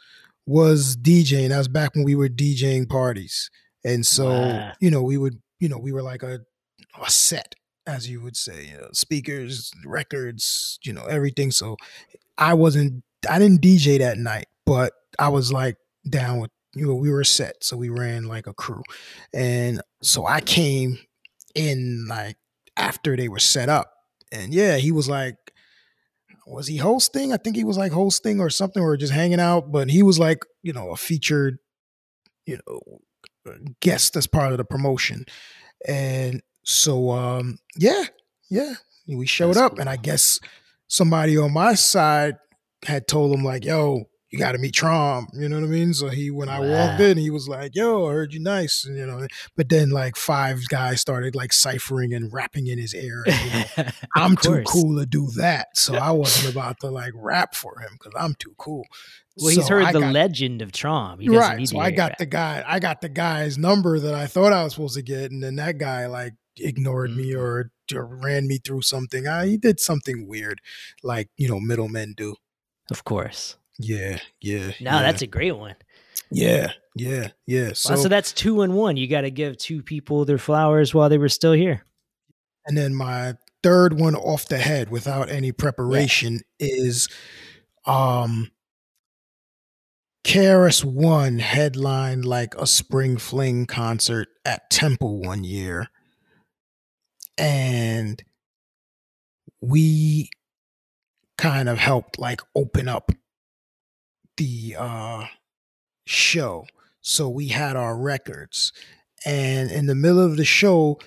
[0.45, 1.49] was DJing.
[1.49, 3.49] That was back when we were DJing parties.
[3.83, 4.71] And so, Wow.
[4.79, 6.39] you know, we would, you know, we were like a,
[7.05, 7.53] a set,
[7.87, 11.51] as you would say, you know, speakers, records, you know, everything.
[11.51, 11.77] So
[12.37, 16.95] I wasn't, I didn't DJ that night, but I was like down with, you know,
[16.95, 17.63] we were set.
[17.63, 18.83] So we ran like a crew.
[19.33, 20.99] And so I came
[21.55, 22.37] in like
[22.75, 23.91] after they were set up.
[24.31, 25.35] And yeah, he was like,
[26.45, 27.33] was he hosting?
[27.33, 29.71] I think he was like hosting or something, or just hanging out.
[29.71, 31.57] But he was like, you know, a featured,
[32.45, 32.99] you know,
[33.81, 35.25] guest as part of the promotion.
[35.87, 38.03] And so, um, yeah,
[38.49, 38.73] yeah,
[39.07, 39.79] we showed That's up, cool.
[39.81, 40.41] and I guess
[40.87, 42.35] somebody on my side
[42.85, 45.93] had told him like, "Yo, you got to meet Traum." You know what I mean?
[45.93, 48.97] So he, when I walked in, he was like, "Yo, I heard you nice," and
[48.97, 49.25] you know.
[49.55, 53.23] But then like five guys started like ciphering and rapping in his ear.
[53.25, 53.35] And,
[53.77, 55.67] you know, I'm Of too cool to do that.
[55.75, 58.85] So I wasn't about to like rap for him because I'm too cool.
[59.37, 61.19] Well, he's heard I the got- legend of Traum.
[61.27, 61.59] Right.
[61.59, 62.61] need So I got the guy.
[62.67, 65.55] I got the guy's number that I thought I was supposed to get, and then
[65.57, 67.39] that guy like ignored me Mhm.
[67.39, 69.27] or, or ran me through something.
[69.27, 70.59] I, he did something weird,
[71.03, 72.35] like you know middlemen do.
[72.91, 73.57] Of course.
[73.79, 74.71] Yeah, yeah.
[74.81, 75.75] No, yeah, that's a great one.
[76.31, 77.69] yeah, yeah, yeah.
[77.69, 78.97] So, So, so that's two and one.
[78.97, 81.83] You got to give two people their flowers while they were still here.
[82.65, 87.07] and then my third one off the head without any preparation is
[87.85, 88.51] um
[90.23, 95.87] KRS One headlined like a spring fling concert at Temple one year.
[97.37, 98.21] And
[99.61, 100.29] we
[101.37, 103.11] kind of helped like open up
[104.37, 105.25] the uh
[106.05, 106.65] show.
[107.01, 108.73] So we had our records.
[109.25, 110.99] And in the middle of the show,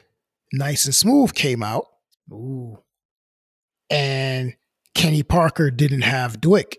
[0.52, 1.86] Nice and Smooth came out
[2.32, 2.78] Ooh.
[3.88, 4.54] and
[4.94, 6.74] Kenny Parker didn't have DWYCK.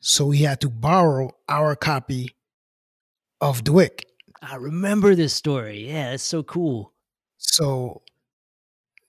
[0.00, 2.36] So he had to borrow our copy
[3.40, 4.00] of DWYCK.
[4.42, 5.88] I remember this story.
[5.88, 6.93] Yeah, that's so cool.
[7.46, 8.02] So,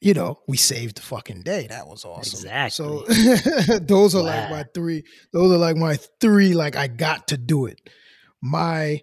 [0.02, 1.68] you know, we saved the fucking day.
[1.68, 2.70] That was awesome.
[2.70, 3.00] So
[3.80, 7.66] those are like my three, those are like my three, like I got to do
[7.66, 7.82] it.
[8.42, 9.02] My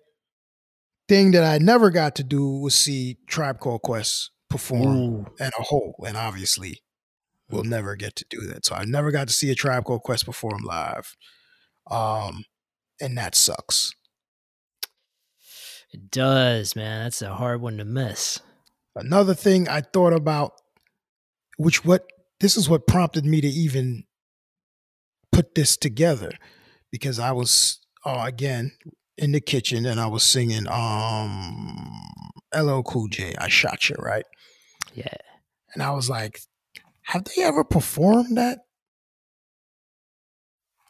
[1.09, 5.27] thing that I never got to do was see Tribe Called Quest perform Ooh.
[5.41, 6.83] in a whole, and obviously
[7.51, 8.65] we'll never get to do that.
[8.65, 11.17] So I never got to see a Tribe Called Quest perform live,
[11.91, 12.45] um,
[13.01, 13.93] and that sucks.
[15.93, 17.05] It does, man.
[17.05, 18.41] That's a hard one to miss.
[18.95, 20.53] Another thing I thought about,
[21.57, 22.05] which what
[22.41, 24.05] this is what prompted me to even
[25.31, 26.33] put this together,
[26.91, 28.73] because I was uh, again
[29.17, 31.91] in the kitchen and I was singing um
[32.55, 34.27] LL Cool J, I shot you right,
[34.95, 35.15] Yeah.
[35.75, 36.41] and I was like,
[37.03, 38.59] have they ever performed that?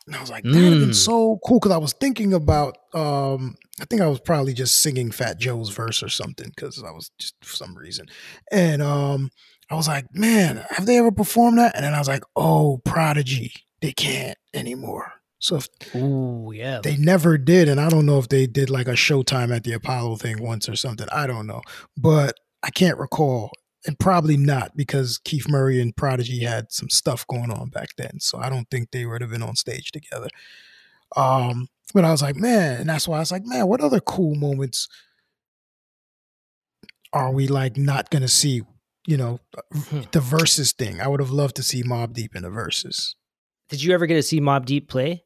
[0.06, 0.94] And I was like, that'd have been Mm.
[0.94, 5.10] so cool because I was thinking about um I think I was probably just singing
[5.10, 8.06] Fat Joe's verse or something because I was just for some reason.
[8.50, 9.30] And um
[9.70, 11.74] I was like, man, have they ever performed that?
[11.74, 15.12] And then I was like, oh, Prodigy, they can't anymore.
[15.38, 16.80] So if Ooh, yeah.
[16.82, 19.72] they never did, and I don't know if they did like a Showtime at the
[19.72, 21.08] Apollo thing once or something.
[21.10, 21.62] I don't know,
[21.96, 23.50] but I can't recall,
[23.84, 28.20] and probably not because Keith Murray and Prodigy had some stuff going on back then.
[28.20, 30.28] So I don't think they would have been on stage together.
[31.16, 34.00] Um, but I was like, man, and that's why I was like, man, what other
[34.00, 34.88] cool moments
[37.12, 38.62] are we like not gonna see?
[39.06, 39.40] You know,
[40.12, 41.00] the verses thing.
[41.00, 43.16] I would have loved to see Mobb Deep in the verses.
[43.68, 45.24] Did you ever get to see Mobb Deep play?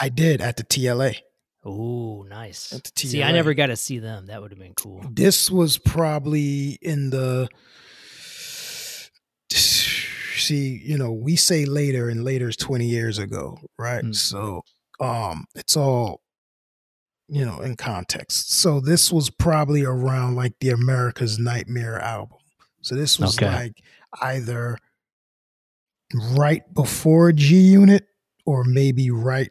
[0.00, 1.16] I did at the TLA.
[1.64, 2.72] Oh, nice.
[2.72, 4.26] At the See, I never got to see them.
[4.26, 5.04] That would have been cool.
[5.10, 7.48] This was probably in the
[9.50, 14.04] see, you know, we say later and later is 20 years ago, right?
[14.04, 14.14] Mm.
[14.14, 14.62] So
[15.00, 16.22] um it's all
[17.30, 18.54] you know, in context.
[18.54, 22.38] So this was probably around like the Amerikaz Nightmare album.
[22.80, 23.46] So this was Okay.
[23.54, 23.82] like
[24.22, 24.78] either
[26.36, 28.06] right before G Unit
[28.46, 29.50] or maybe right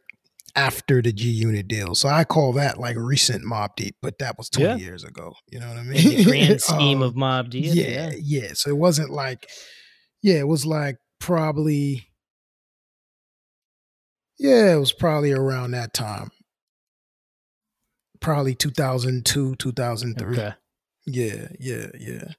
[0.55, 1.93] after the G Unit deal.
[1.93, 4.75] So I call that like recent Mobb Deep, but that was 20 Yeah.
[4.77, 5.35] years ago.
[5.51, 6.03] You know what I mean?
[6.03, 7.75] the grand scheme Um, of Mobb Deep.
[7.75, 8.53] yeah, yeah.
[8.53, 9.47] So it wasn't like,
[10.23, 12.06] yeah, it was like probably,
[14.39, 16.31] yeah, it was probably around that time.
[18.19, 20.37] Probably 2002, 2003.
[20.37, 20.53] Okay.
[21.05, 22.31] Yeah, yeah, yeah.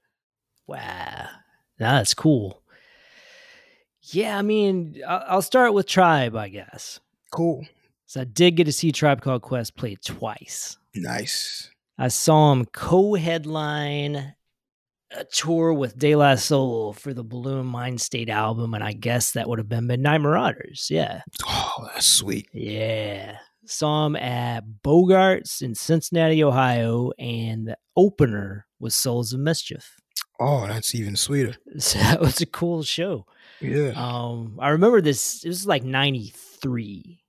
[0.66, 1.28] Wow.
[1.78, 2.62] That's cool.
[4.02, 7.00] Yeah, I mean, I'll start with Tribe, I guess.
[7.30, 7.66] Cool.
[8.06, 10.78] So I did get to see Tribe Called Quest play twice.
[10.94, 11.70] Nice.
[11.98, 14.34] I saw him co-headline
[15.10, 19.48] a tour with De La Soul for the Buhloone Mindstate album, and I guess that
[19.48, 20.88] would have been Midnight Marauders.
[20.90, 22.48] Yeah, Oh, that's sweet.
[22.52, 23.38] yeah.
[23.66, 29.94] Saw him at Bogarts in Cincinnati, Ohio, and the opener was Souls of Mischief.
[30.40, 31.56] Oh, that's even sweeter.
[31.78, 33.26] So that was a cool show.
[33.60, 33.92] Yeah.
[33.96, 35.44] Um, I remember this.
[35.44, 37.20] It was like '93.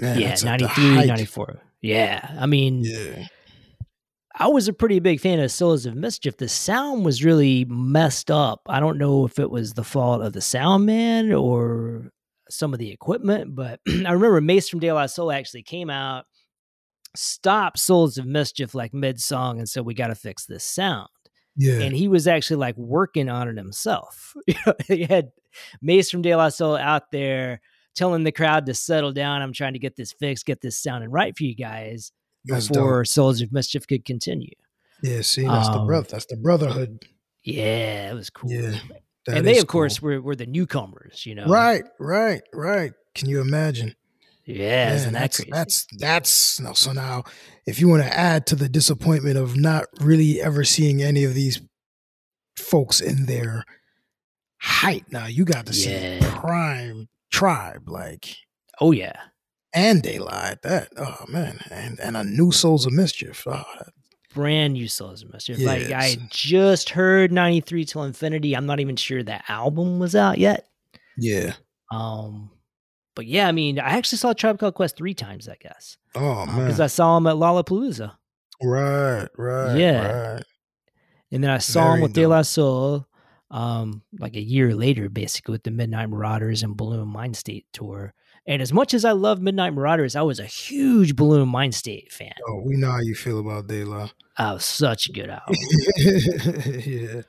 [0.00, 1.60] Man, yeah, that's at the 93, 94.
[1.80, 3.26] Yeah, I mean, Yeah.
[4.36, 6.36] I was a pretty big fan of Souls of Mischief.
[6.36, 8.62] The sound was really messed up.
[8.66, 12.10] I don't know if it was the fault of the sound man or
[12.50, 16.24] some of the equipment, but I remember Mace from De La Soul actually came out,
[17.14, 21.08] stopped Souls of Mischief like mid song, and said, We got to fix this sound.
[21.56, 21.78] Yeah.
[21.78, 24.34] And he was actually like working on it himself.
[24.48, 24.56] You
[24.88, 25.30] he had
[25.80, 27.60] Mace from De La Soul out there
[27.94, 29.42] telling the crowd to settle down.
[29.42, 32.10] I'm trying to get this fixed, get this sounding right for you guys
[32.44, 32.74] that's dope.
[32.74, 34.54] before Souls of Mischief could continue.
[35.02, 36.08] Yeah, see, that's the Um, brother.
[36.10, 37.04] That's the brotherhood.
[37.42, 38.50] Yeah, it was cool.
[38.50, 38.78] Yeah.
[39.28, 41.46] and they, of course, were, were the newcomers, you know?
[41.46, 42.92] Right, right, right.
[43.14, 43.94] Can you imagine?
[44.46, 45.50] Yeah, Man, that that's crazy?
[45.52, 46.72] that's that's no.
[46.74, 47.24] So now,
[47.66, 51.32] if you want to add to the disappointment of not really ever seeing any of
[51.32, 51.62] these
[52.56, 53.64] folks in their
[54.58, 56.38] height, now you got to see Yeah.
[56.40, 58.36] prime tribe like
[58.80, 59.14] oh, yeah.
[59.74, 60.88] And they lied that.
[60.96, 63.44] Oh man, and and a new Souls of Mischief.
[63.46, 63.64] Oh,
[64.32, 65.60] Brand new Souls of Mischief.
[65.60, 68.54] Like, I just heard 93 Till Infinity.
[68.56, 70.66] I'm not even sure that album was out yet.
[71.16, 71.54] yeah.
[71.92, 72.50] Um,
[73.14, 75.96] But yeah, I mean, I actually saw Tribe Called Quest three times, I guess.
[76.14, 76.56] Oh man.
[76.66, 78.12] Because I saw him at Lollapalooza.
[78.62, 79.76] right, right.
[79.76, 80.32] Yeah.
[80.34, 80.42] Right.
[81.30, 82.30] And then I saw him with De dope.
[82.30, 83.06] La Soul
[83.50, 88.14] um, like a year later, basically, with the Midnight Marauders and Buhloone Mindstate tour.
[88.46, 92.34] And as much as I love Midnight Marauders, I was a huge Buhloone Mindstate fan.
[92.46, 94.10] Oh, we know how you feel about De La.
[94.38, 95.54] Oh, such a good album.
[96.84, 97.22] yeah.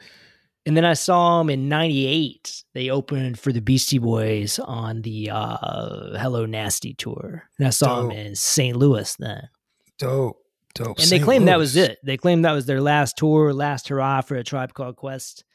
[0.65, 2.63] and then I saw them in 98.
[2.73, 7.43] They opened for the Beastie Boys on the uh, Hello Nasty tour.
[7.59, 8.75] And I saw them in St.
[8.75, 9.47] Louis then.
[9.97, 10.41] Dope.
[10.73, 10.87] Dope.
[10.99, 11.23] And they St.
[11.23, 11.99] claimed that was it.
[12.03, 15.45] They claimed that was their last tour, last hurrah for a Tribe Called Quest.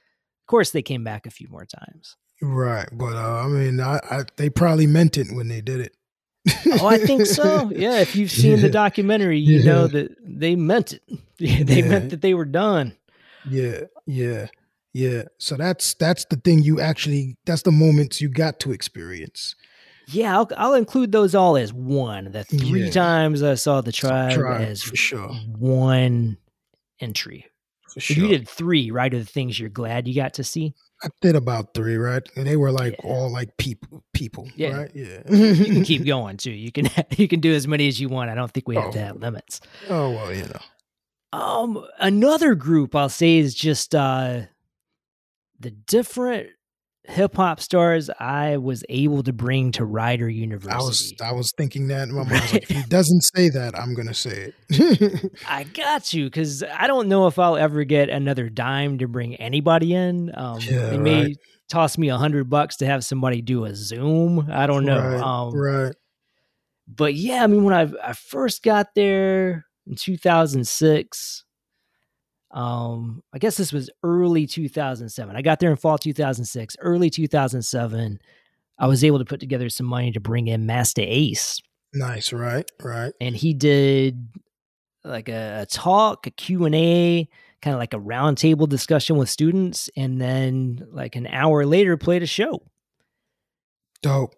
[0.43, 2.17] Of course, they came back a few more times.
[2.43, 2.89] Right.
[2.93, 5.95] But uh, I mean, I, I they probably meant it when they did it.
[6.81, 7.71] Oh, I think so.
[7.75, 8.63] Yeah, if you've seen Yeah.
[8.63, 9.65] the documentary, you Yeah.
[9.73, 11.03] know that they meant it.
[11.39, 11.89] they Yeah.
[11.89, 12.97] meant that they were done.
[13.49, 13.83] Yeah.
[14.07, 14.47] Yeah.
[14.95, 15.25] Yeah.
[15.39, 19.55] So that's that's the thing you actually that's the moments you got to experience.
[20.09, 22.33] Yeah, I'll, I'll include those all as one.
[22.33, 25.29] The three times I saw the tribe, Tribe, as for sure.
[25.57, 26.37] one
[26.99, 27.47] entry.
[27.95, 28.17] For sure.
[28.25, 29.13] You did three, right?
[29.15, 30.75] Of the things you're glad you got to see.
[31.03, 32.23] I did about three, right?
[32.37, 33.11] And they were like Yeah.
[33.11, 34.49] all like people people.
[34.57, 34.77] Yeah.
[34.77, 34.91] Right?
[34.95, 35.21] Yeah.
[35.31, 36.51] You can keep going too.
[36.51, 38.31] You can you can do as many as you want.
[38.31, 39.05] I don't think we have to Oh.
[39.05, 39.61] have limits.
[39.89, 40.61] oh well, you know.
[41.39, 44.43] Um, another group I'll say is just uh
[45.59, 46.49] the different
[47.11, 50.75] hip hop stars I was able to bring to Rider University.
[50.75, 52.33] I was I was thinking that in my mind.
[52.33, 55.33] I was like, if he doesn't say that, I'm gonna say it.
[55.49, 59.35] I got you because I don't know if I'll ever get another dime to bring
[59.37, 60.31] anybody in.
[60.37, 61.37] Um, Yeah, they may right.
[61.69, 64.49] toss me a hundred bucks to have somebody do a Zoom.
[64.51, 65.01] I don't know.
[65.01, 65.95] Right, um, right.
[66.89, 71.45] But yeah, I mean, when I I first got there in 2006,
[72.51, 75.37] um, I guess this was early 2007.
[75.37, 78.21] I got there in fall 2006, early 2007.
[78.79, 81.61] I was able to put together some money to bring in Masta Ace
[81.93, 83.13] Nice, right, right.
[83.21, 84.29] and he did
[85.03, 87.29] like a, a talk, a Q&A,
[87.63, 92.23] kind of like a roundtable discussion with students and then like an hour later played
[92.23, 92.63] a show.
[94.03, 94.35] Dope.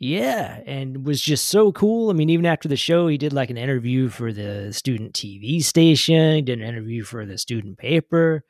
[0.00, 2.10] Yeah, and was just so cool.
[2.10, 5.62] I mean, even after the show, he did like an interview for the student TV
[5.62, 8.44] station, he did an interview for the student paper.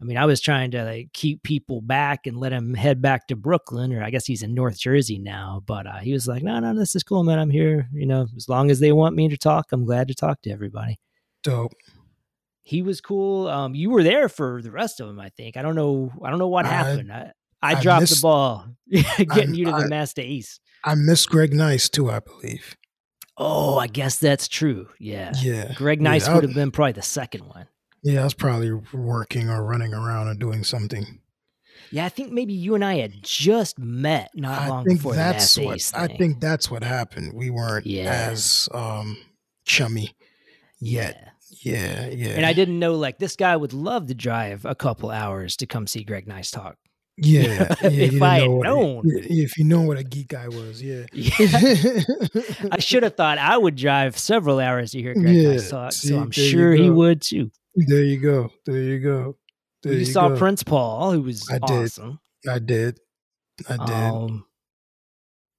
[0.00, 3.28] I mean, I was trying to like keep people back and let him head back
[3.28, 5.62] to Brooklyn, or I guess he's in North Jersey now.
[5.64, 7.38] But uh, he was like, "No, no, this is cool, man.
[7.38, 7.88] I'm here.
[7.92, 10.50] You know, as long as they want me to talk, I'm glad to talk to
[10.50, 10.98] everybody."
[11.42, 11.72] Dope.
[12.62, 13.48] He was cool.
[13.48, 15.56] Um, you were there for the rest of them, I think.
[15.56, 16.12] I don't know.
[16.24, 17.12] I don't know what I- happened.
[17.12, 20.58] I, I, I dropped the ball getting you to the Masta Ace.
[20.84, 22.76] I miss Greg Nice too, I believe.
[23.36, 24.88] Oh, I guess that's true.
[24.98, 25.32] Yeah.
[25.40, 25.72] Yeah.
[25.74, 27.66] Greg Nice I- would have been probably the second one.
[28.02, 31.20] Yeah, I was probably working or running around or doing something.
[31.92, 35.14] Yeah, I think maybe you and I had just met not I long think before
[35.14, 37.32] that's what Ace I think that's what happened.
[37.34, 38.10] We weren't Yeah.
[38.30, 39.18] as um
[39.64, 40.16] chummy
[40.80, 41.16] yet.
[41.16, 41.28] Yeah.
[41.64, 42.28] Yeah, yeah.
[42.30, 45.66] And I didn't know like this guy would love to drive a couple hours to
[45.66, 46.76] come see Greg Nice talk.
[47.18, 47.42] Yeah,
[47.82, 47.88] yeah.
[47.88, 49.02] If you I had what- known.
[49.04, 51.04] if you know what a geek guy was, yeah.
[51.12, 51.36] Yeah.
[52.72, 56.08] I should have thought I would drive several hours to hear Greg Yeah, talk, see,
[56.08, 57.50] so I'm sure he would too.
[57.76, 58.50] there you go.
[58.64, 59.36] There you go.
[59.82, 60.36] There you, you, saw go.
[60.38, 61.84] Prince Paul, who was I did.
[61.84, 62.18] awesome.
[62.48, 62.98] I did.
[63.68, 63.94] I did.
[63.94, 64.46] Um,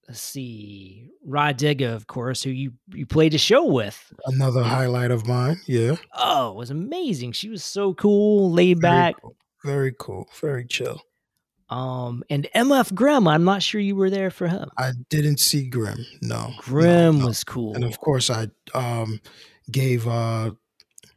[0.07, 4.11] let's see, Rah Digga, of course, who you you played a show with.
[4.25, 5.59] Another highlight of mine.
[5.67, 5.95] Yeah.
[6.17, 7.33] Oh, it was amazing.
[7.33, 9.21] She was so cool, laid Very back.
[9.21, 9.35] cool.
[9.63, 10.27] Very cool.
[10.41, 10.99] Very chill.
[11.69, 14.69] Um, and MF Grimm, I'm not sure you were there for him.
[14.77, 16.05] I didn't see Grimm.
[16.21, 16.47] No.
[16.49, 17.27] no, Grimm no.
[17.27, 17.73] was cool.
[17.75, 19.19] And of course I um
[19.71, 20.51] gave uh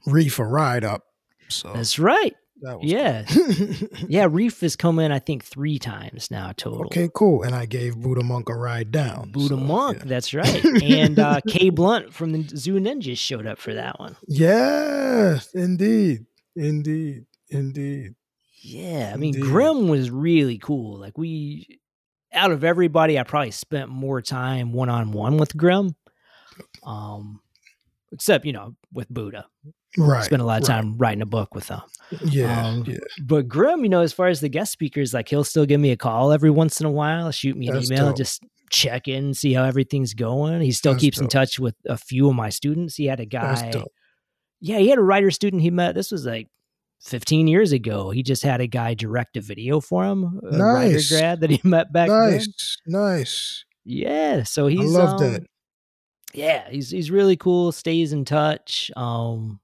[0.07, 1.05] Reef a ride up.
[1.49, 2.35] So That's right.
[2.63, 3.25] that was Yeah.
[3.29, 3.89] cool.
[4.09, 6.87] Yeah, Reef has come in, I think, three times now total.
[6.87, 7.43] Okay, cool.
[7.43, 9.31] And I gave Buddha Monk a ride down.
[9.33, 10.05] Buddha so, Monk, yeah.
[10.07, 10.65] that's right.
[10.83, 14.17] And uh, K Blunt from the Zu Ninjaz showed up for that one.
[14.29, 16.27] Yes, indeed.
[16.55, 17.27] Indeed.
[17.51, 18.15] Indeed.
[18.69, 19.49] Yeah, I mean, Indeed.
[19.51, 20.99] Grimm was really cool.
[20.99, 21.79] Like we,
[22.33, 25.95] out of everybody, I probably spent more time one on one with Grimm.
[26.85, 27.41] Um,
[28.13, 29.47] except you know with Buddha,
[29.99, 30.25] Right.
[30.25, 30.75] spent a lot of right.
[30.77, 31.81] time writing a book with him.
[32.25, 32.67] Yeah.
[32.67, 32.99] um, yeah.
[33.25, 35.91] But Grimm, you know, as far as the guest speakers, like he'll still give me
[35.91, 38.17] a call every once in a while, shoot me an That's email, dope.
[38.17, 40.61] just check in, see how everything's going.
[40.61, 42.97] He still That's keeps in touch with a few of my students.
[42.97, 43.93] He had a guy, dope.
[44.61, 45.95] yeah, he had a writer student he met.
[45.95, 46.49] This was like
[47.07, 48.11] 15 years ago.
[48.11, 51.09] He just had a guy direct a video for him, a writer Nice.
[51.11, 52.31] grad that he met back then.
[52.33, 52.77] Nice.
[52.87, 53.65] Nice.
[53.85, 55.47] Yeah, so he's I love um, that.
[56.35, 57.71] Yeah, he's he's really cool.
[57.73, 58.91] Stays in touch.
[58.97, 59.61] Um,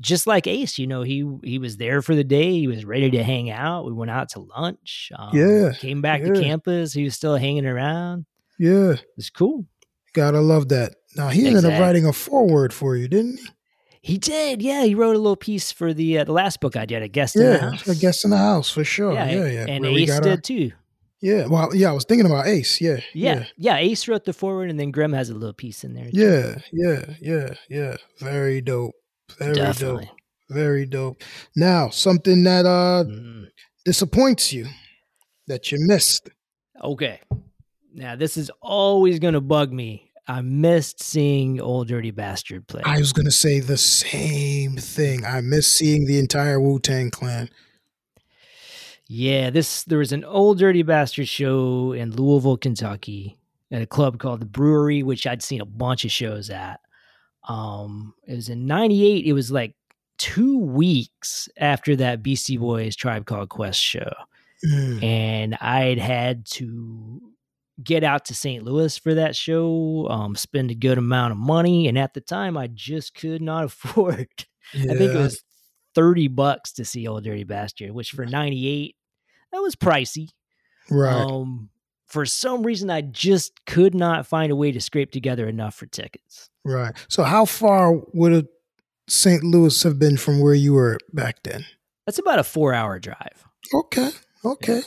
[0.00, 2.52] just like Ace, you know, he he was there for the day.
[2.52, 3.86] He was ready to hang out.
[3.86, 5.10] We went out to lunch.
[5.18, 6.34] Um, Yeah, came back yeah.
[6.34, 6.92] to campus.
[6.92, 8.26] He was still hanging around.
[8.58, 8.92] Yeah.
[8.92, 9.64] It was cool.
[10.12, 10.94] Gotta love that.
[11.16, 13.46] Now he ended up writing a foreword for you, didn't he?
[14.06, 14.62] He did.
[14.62, 17.08] Yeah, he wrote a little piece for the uh, the last book I did, a
[17.08, 17.88] guest in the Yeah, house.
[17.88, 19.12] a guest in the house for sure.
[19.12, 19.66] yeah, Yeah, yeah.
[19.68, 20.70] and Where Ace did our- too.
[21.20, 21.46] yeah.
[21.46, 22.80] Well, yeah, I was thinking about Ace.
[22.80, 23.00] Yeah.
[23.12, 26.08] Yeah, yeah, Ace wrote the forward, and then Grimm has a little piece in there.
[26.10, 26.18] too.
[26.22, 26.58] Yeah.
[26.72, 27.14] Yeah.
[27.20, 27.54] Yeah.
[27.68, 27.96] Yeah.
[28.20, 28.94] Very dope.
[29.40, 30.04] Very definitely.
[30.04, 30.14] dope.
[30.50, 31.22] Very dope.
[31.56, 33.46] Now, something that uh Mm.
[33.84, 34.66] disappoints you
[35.48, 36.30] that you missed.
[36.80, 37.18] Okay.
[37.92, 40.05] Now this is always gonna bug me.
[40.28, 42.82] I missed seeing Ol' Dirty Bastard play.
[42.84, 45.24] I was gonna say the same thing.
[45.24, 47.48] I missed seeing the entire Wu Tang Clan.
[49.06, 53.38] yeah, this there was an Ol' Dirty Bastard show in Louisville, Kentucky,
[53.70, 56.80] at a club called the Brewery, which I'd seen a bunch of shows at.
[57.48, 59.26] Um, it was in '98.
[59.26, 59.74] It was like
[60.18, 64.10] two weeks after that Beastie Boys Tribe Called Quest show.
[64.64, 65.02] Mm.
[65.04, 67.20] and I'd had to
[67.82, 68.64] get out to St.
[68.64, 72.56] Louis for that show, um, spend a good amount of money, and at the time,
[72.56, 74.28] I just could not afford.
[74.74, 75.42] I think it was
[75.94, 78.96] thirty bucks to see Ol' Dirty Bastard, which for ninety eight,
[79.52, 80.28] that was pricey.
[80.90, 81.12] right.
[81.24, 81.70] Um,
[82.06, 85.86] for some reason, I just could not find a way to scrape together enough for
[85.86, 86.50] tickets.
[86.64, 86.94] right.
[87.08, 88.46] So how far would a
[89.08, 89.42] St.
[89.42, 91.66] Louis have been from where you were back then?
[92.06, 93.44] That's about a four hour drive.
[93.74, 94.10] Okay.
[94.44, 94.82] Okay.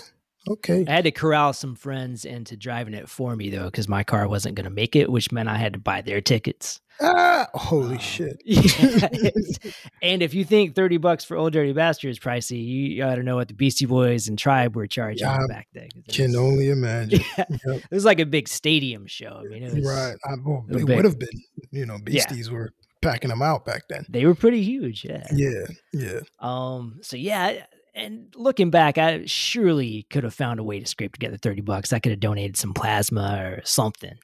[0.47, 0.85] Okay.
[0.87, 4.27] I had to corral some friends into driving it for me though, because my car
[4.27, 6.79] wasn't going to make it, which meant I had to buy their tickets.
[7.01, 8.41] Ah, holy Um, shit.
[10.01, 13.23] and if you think 30 bucks for Ol' Dirty Bastard is pricey, you got to
[13.23, 15.89] know what the Beastie Boys and Tribe were charging Yeah, back then.
[16.09, 17.21] Can only imagine.
[17.37, 17.45] Yeah.
[17.65, 17.83] Yep.
[17.89, 19.41] It was like a big stadium show.
[19.45, 20.15] I mean, it was, Right.
[20.25, 21.29] I, well, it would have been.
[21.71, 22.71] You know, beasties were
[23.01, 24.05] packing them out back then.
[24.09, 25.05] they were pretty huge.
[25.05, 25.25] Yeah.
[25.33, 25.65] Yeah.
[25.93, 26.19] Yeah.
[26.39, 26.99] Um.
[27.01, 27.65] So yeah,
[27.99, 31.93] and looking back, I surely could have found a way to scrape together 30 bucks.
[31.93, 34.17] I could have donated some plasma or something.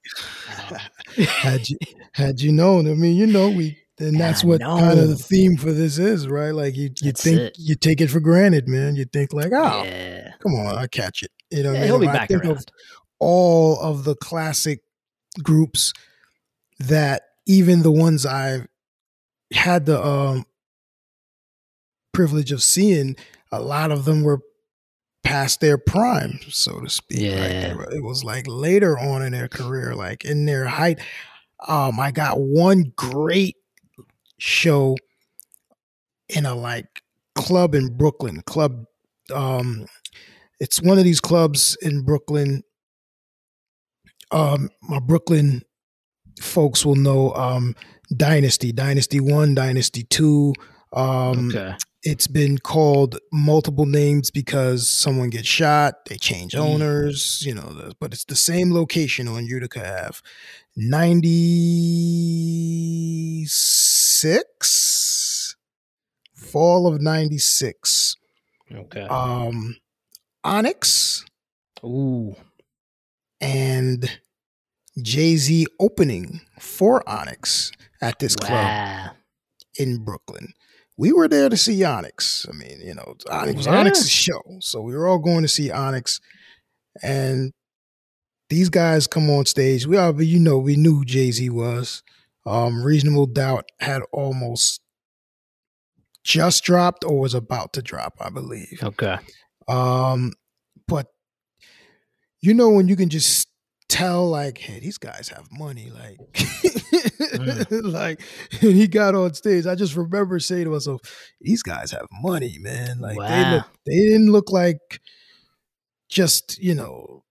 [0.72, 0.78] Um,
[1.26, 1.78] had you
[2.14, 5.58] had you known, I mean, you know, we and that's what kind of the theme
[5.58, 6.52] for this is, right?
[6.52, 7.56] Like you, you That's think it.
[7.58, 8.96] you take it for granted, man.
[8.96, 10.32] You think like, oh, yeah.
[10.44, 11.32] come on, I catch it.
[11.50, 11.88] You know, I Yeah, mean?
[11.90, 12.48] he'll be I back around.
[12.58, 12.66] of
[13.20, 14.82] all of the classic
[15.42, 15.94] groups
[16.80, 18.68] that even the ones I've
[19.54, 20.46] had the um
[22.14, 23.16] privilege of seeing,
[23.56, 24.42] a lot of them were
[25.24, 27.20] past their prime, so to speak.
[27.20, 27.76] Yeah.
[27.92, 31.00] It was like later on in their career, like in their height.
[31.68, 33.56] Um, I got one great
[34.38, 34.96] show
[36.30, 37.02] in a like
[37.36, 38.42] club in Brooklyn.
[38.42, 38.86] Club
[39.34, 39.86] um
[40.60, 42.64] it's one of these clubs in Brooklyn.
[44.32, 45.62] Um my Brooklyn
[46.42, 47.76] folks will know um
[48.16, 50.54] Dynasty, Dynasty 1, Dynasty 2.
[50.94, 51.76] Um okay.
[52.06, 56.60] It's been called multiple names because someone gets shot, they change Mm.
[56.60, 60.20] owners, you know, but it's the same location on Utica Ave.
[64.66, 65.56] 96
[66.36, 68.16] fall of 96
[68.72, 69.02] Okay.
[69.04, 69.76] um
[70.44, 71.26] onyx
[71.84, 72.36] Ooh.
[73.42, 74.20] and
[75.02, 79.16] jay-z opening for onyx at this club
[79.78, 80.54] in Brooklyn.
[80.98, 82.46] We were there to see Onyx.
[82.50, 83.80] I mean, you know, Onyx was Yeah.
[83.80, 84.42] Onyx's show.
[84.62, 86.20] So we were all going to see Onyx.
[87.04, 87.52] And
[88.50, 89.86] these guys come on stage.
[89.86, 92.04] We all, you know, we knew Jay Z was.
[92.46, 94.80] Um, Reasonable Doubt had almost
[96.24, 98.80] just dropped or was about to drop, I believe.
[98.82, 99.18] Okay.
[99.68, 100.32] Um,
[100.88, 101.08] but
[102.42, 103.48] you know when you can just
[103.90, 106.18] tell like, hey, these guys have money, like,
[107.84, 108.22] like,
[108.62, 109.66] and he got on stage.
[109.66, 111.02] I just remember saying to myself,
[111.42, 113.00] these guys have money, man.
[113.00, 115.02] Like they look, they didn't look like
[116.10, 117.24] just you know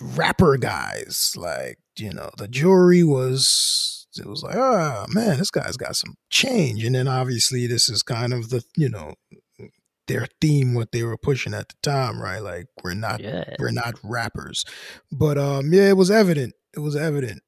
[0.00, 1.34] rapper guys.
[1.36, 4.00] Like you know, the jury was.
[4.16, 6.84] It was like, ah, man, this guy's got some change.
[6.84, 9.14] And then obviously, this is kind of the, you know,
[10.06, 12.40] their theme, what they were pushing at the time, right?
[12.40, 13.54] Like, we're not Yeah.
[13.58, 14.64] we're not rappers.
[15.12, 16.54] But um yeah, it was evident.
[16.76, 17.42] It was evident.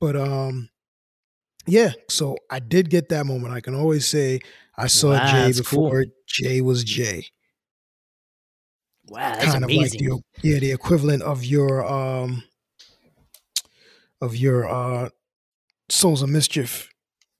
[0.00, 0.68] But um
[1.66, 3.54] yeah, so I did get that moment.
[3.54, 4.40] I can always say
[4.78, 5.84] I saw Wow, Jay that's cool.
[5.84, 7.26] before Jay was Jay.
[9.08, 9.32] Wow.
[9.32, 10.06] That's kind amazing.
[10.08, 12.44] of like the yeah, the equivalent of your um
[14.20, 15.08] of your uh
[15.88, 16.90] Souls of Mischief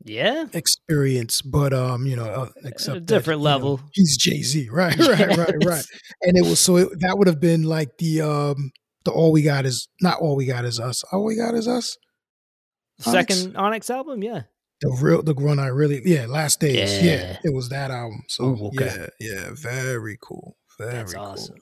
[0.06, 0.46] yeah.
[0.52, 3.80] experience, but um, you know, uh, except that, different you know, level.
[3.92, 5.84] he's Jay Z, right, right, right, right.
[6.22, 8.70] And it was so it, that would have been like the um,
[9.04, 11.02] the all we got is not all we got is us.
[11.12, 11.96] All we got is us.
[13.04, 13.34] Onyx?
[13.36, 14.42] Second Onyx album, yeah.
[14.80, 17.38] The real the one I really yeah last days yeah, Yeah.
[17.44, 18.22] it was that album.
[18.28, 19.08] So Ooh, okay.
[19.20, 21.22] yeah yeah very cool very That's cool.
[21.24, 21.56] awesome.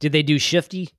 [0.00, 0.90] Did they do Shifftee?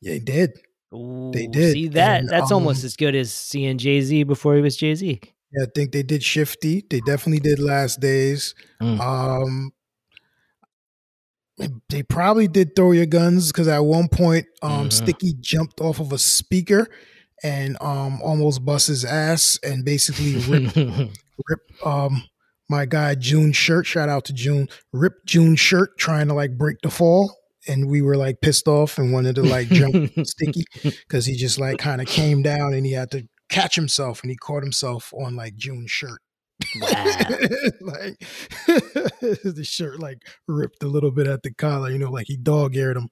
[0.00, 0.52] Yeah, he did.
[0.94, 2.20] Ooh, did, See that?
[2.20, 5.20] and, that's almost um, as good as seeing Jay Z before he was Jay Z.
[5.52, 6.88] Yeah, I think they did Shifftee.
[6.90, 8.54] They definitely did Last Days.
[8.82, 9.00] Mm.
[9.00, 9.72] Um,
[11.88, 14.92] they- probably did Throw Your Guns because at one point, um, Mhm.
[14.92, 16.86] Sticky jumped off of a speaker
[17.44, 20.76] and um almost bust his ass and basically ripped,
[21.48, 22.24] ripped um
[22.68, 23.86] my guy June shirt.
[23.86, 24.68] Shout out to June.
[24.92, 27.34] Ripped June shirt trying to like break the fall.
[27.66, 30.64] And we were like pissed off and wanted to like jump Sticky
[31.06, 34.30] because he just like kind of came down and he had to catch himself and
[34.30, 36.20] he caught himself on like June's shirt.
[36.80, 37.04] wow.
[37.80, 38.18] like
[38.66, 42.76] the shirt like ripped a little bit at the collar, you know, like he dog
[42.76, 43.08] eared him.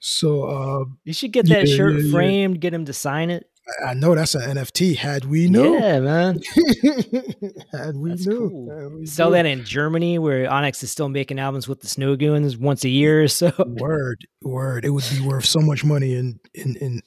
[0.00, 2.10] So uh You should get that Yeah, shirt yeah, yeah.
[2.10, 3.48] framed, get him to sign it.
[3.86, 4.96] I know that's an NFT.
[4.96, 6.40] Had we knew, Yeah, man.
[7.72, 8.70] had we That's knew, cool.
[8.70, 9.34] had we Sell knew.
[9.34, 12.88] that in Germany where Onyx is still making albums with the Snow Goons once a
[12.88, 13.52] year or so.
[13.66, 14.84] Word, word.
[14.86, 17.02] It would be worth so much money in in in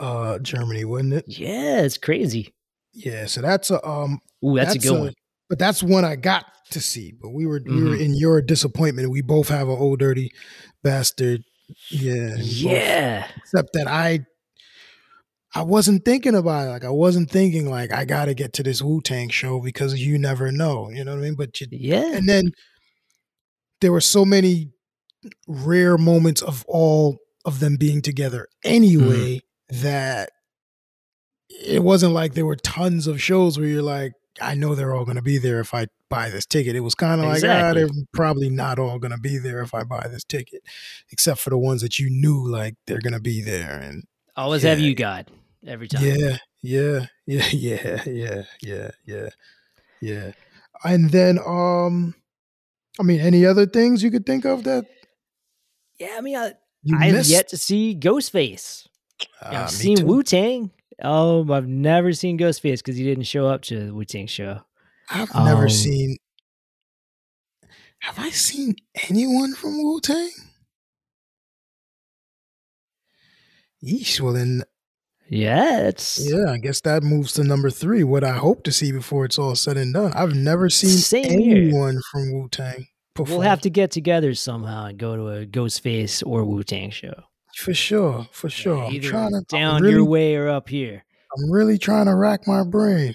[0.00, 1.24] uh Germany, wouldn't it?
[1.28, 2.54] Yeah, it's crazy.
[2.92, 3.26] Yeah.
[3.26, 4.20] So that's a um.
[4.44, 5.14] Ooh, that's, a good one.
[5.48, 7.12] But that's one I got to see.
[7.20, 8.00] But we were we were Mhm.
[8.04, 9.10] in your disappointment.
[9.10, 10.30] We both have an old dirty
[10.82, 11.42] bastard.
[11.90, 12.12] Yeah.
[12.12, 13.26] and both- Yeah.
[13.38, 14.20] except that I
[15.54, 16.70] I wasn't thinking about it.
[16.70, 20.18] Like I wasn't thinking like I gotta get to this Wu Tang show because you
[20.18, 20.90] never know.
[20.90, 21.34] You know what I mean?
[21.36, 22.14] But you Yeah.
[22.16, 22.50] and then
[23.80, 24.72] there were so many
[25.46, 29.40] rare moments of all of them being together anyway
[29.82, 30.30] that
[31.48, 35.04] it wasn't like there were tons of shows where you're like I know they're all
[35.04, 36.74] going to be there if I buy this ticket.
[36.74, 39.74] It was kind of like, ah, they're probably not all going to be there if
[39.74, 40.62] I buy this ticket,
[41.10, 43.78] except for the ones that you knew like they're going to be there.
[43.78, 44.04] And
[44.36, 45.30] Always have you, God,
[45.64, 46.02] every time.
[46.02, 49.28] yeah, yeah, yeah, yeah, yeah, yeah, yeah,
[50.00, 50.32] yeah.
[50.82, 52.14] And then, um,
[52.98, 54.86] I mean, any other things you could think of that
[55.98, 56.54] Yeah, I mean, I,
[56.92, 58.88] I've yet to see Ghostface.
[59.42, 60.06] I've seen.
[60.06, 60.70] Wu Tang.
[61.02, 64.60] Um, I've never seen Ghostface because he didn't show up to the Wu Tang show.
[65.10, 66.16] I've never um, seen.
[68.00, 68.76] Have I seen
[69.10, 70.30] anyone from Wu Tang?
[73.84, 74.20] Yeesh.
[74.20, 74.62] Well, then,
[75.28, 78.04] Yeah, it's yeah, I guess that moves to number three.
[78.04, 80.12] What I hope to see before it's all said and done.
[80.14, 81.56] I've never seen Same here.
[81.56, 83.38] anyone from Wu Tang perform.
[83.40, 87.14] we'll have to get together somehow and go to a Ghostface or Wu Tang show.
[87.56, 88.90] For sure, for sure.
[88.90, 91.04] Yeah, I'm trying to down really, your way or up here.
[91.36, 93.14] I'm really trying to rack my brain.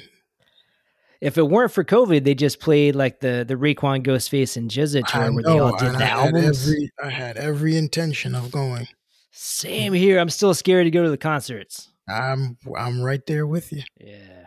[1.22, 5.06] If it weren't for COVID, they just played like the the Raekwon Ghostface and GZA
[5.06, 6.68] tour where they all did the albums.
[6.68, 8.88] every I had every intention of going.
[9.32, 10.20] Same here.
[10.20, 11.92] I'm still scared to go to the concerts.
[12.08, 13.84] I'm I'm right there with you.
[14.00, 14.46] Yeah.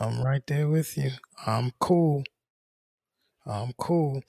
[0.00, 1.10] I'm right there with you.
[1.46, 2.24] I'm cool.
[3.46, 4.22] I'm cool.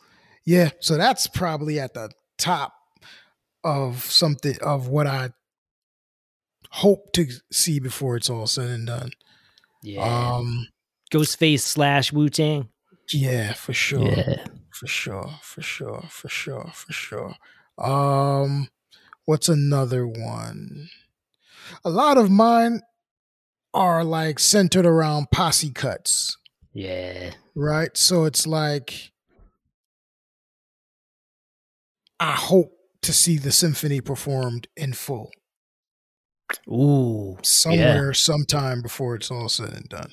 [0.45, 2.73] Yeah, so that's probably at the top
[3.67, 5.29] of something of what I
[6.71, 9.11] hope to see before it's all said and done.
[9.83, 10.01] Yeah.
[10.37, 10.67] Um
[11.11, 12.69] Ghostface slash Wu Tang.
[13.11, 14.07] yeah, for sure.
[14.07, 14.45] Yeah.
[14.71, 17.35] For sure, for sure, for sure, for sure.
[17.77, 18.67] Um
[19.25, 20.89] what's another one?
[21.83, 22.81] A lot of mine
[23.73, 26.37] are like centered around posse cuts.
[26.73, 27.31] Yeah.
[27.55, 27.95] right?
[27.97, 29.11] So it's like
[32.19, 35.31] I hope to see the symphony performed in full
[36.69, 37.37] Ooh.
[37.43, 40.11] somewhere, sometime before it's all said and done.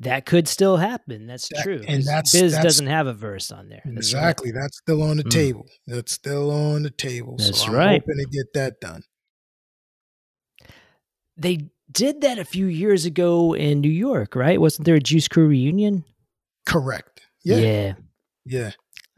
[0.00, 1.26] That could still happen.
[1.26, 1.82] That's That- true.
[1.86, 3.82] And that's- Biz that's- doesn't have a verse on there.
[3.84, 4.20] That's right.
[4.20, 5.30] Exactly, that's still on the Mm.
[5.30, 5.66] table.
[5.86, 7.36] That's still on the table.
[7.36, 8.00] That's so I'm right.
[8.00, 9.02] hoping to get that done.
[11.36, 14.60] They did that a few years ago in New York, right?
[14.60, 16.04] Wasn't there a Juice Crew reunion?
[16.66, 17.20] Correct.
[17.44, 17.94] Yeah, yeah.
[18.44, 18.70] Yeah.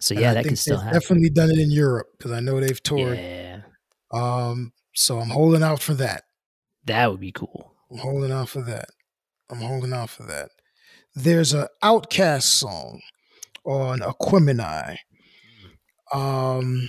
[0.03, 1.01] So yeah, that could still they've happen.
[1.01, 3.19] Definitely done it in Europe because I know they've toured.
[3.19, 3.61] Yeah.
[4.13, 6.25] Um, so I'm holding out for that.
[6.87, 7.75] That would be cool.
[7.91, 8.87] I'm holding out for that.
[9.51, 10.49] I'm holding out for that.
[11.15, 13.01] There's a OutKast song
[13.65, 14.97] on Aquemini.
[16.13, 16.89] Um,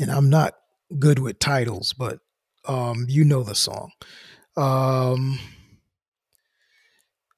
[0.00, 0.54] and I'm not
[0.98, 2.18] good with titles, but
[2.66, 3.90] um, you know the song.
[4.56, 5.38] Um,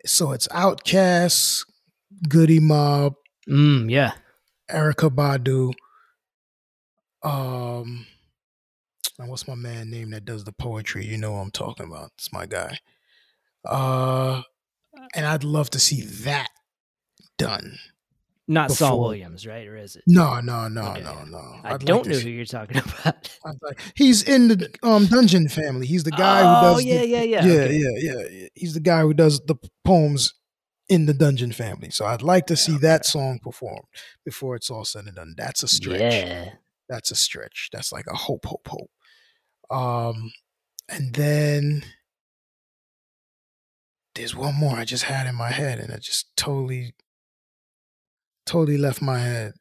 [0.05, 1.64] so it's OutKast,
[2.28, 3.14] Goodie Mob,
[3.49, 4.12] Mm, yeah.
[4.71, 5.73] Erykah Badu.
[7.23, 8.07] Um,
[9.19, 11.07] now what's my man name that does the poetry?
[11.07, 12.12] You know what I'm talking about.
[12.19, 12.79] It's my guy.
[13.64, 14.43] Uh,
[15.14, 16.49] and I'd love to see that
[17.39, 17.79] done.
[18.49, 19.67] Not Saul Williams, right?
[19.67, 20.05] Or is it?
[20.07, 21.03] No, no, no, Okay.
[21.03, 21.39] no, no.
[21.64, 23.29] I I'd don't like know who you're talking about.
[23.61, 25.87] Like- he's in the um Dungeon family.
[25.87, 26.85] He's the guy oh, who does.
[26.85, 27.77] yeah, the, yeah, yeah, yeah, okay.
[27.77, 28.49] yeah, yeah, yeah.
[28.55, 30.33] He's the guy who does the poems
[30.89, 31.91] in the Dungeon family.
[31.91, 33.87] So I'd like to see that song performed
[34.24, 35.34] before it's all said and done.
[35.37, 36.01] That's a stretch.
[36.01, 36.51] Yeah.
[36.89, 37.70] that's a stretch.
[37.72, 38.91] That's like a hope, hope, hope.
[39.70, 40.32] Um,
[40.89, 41.82] and then
[44.14, 46.95] there's one more I just had in my head, and I just totally,
[48.47, 49.53] totally left my head.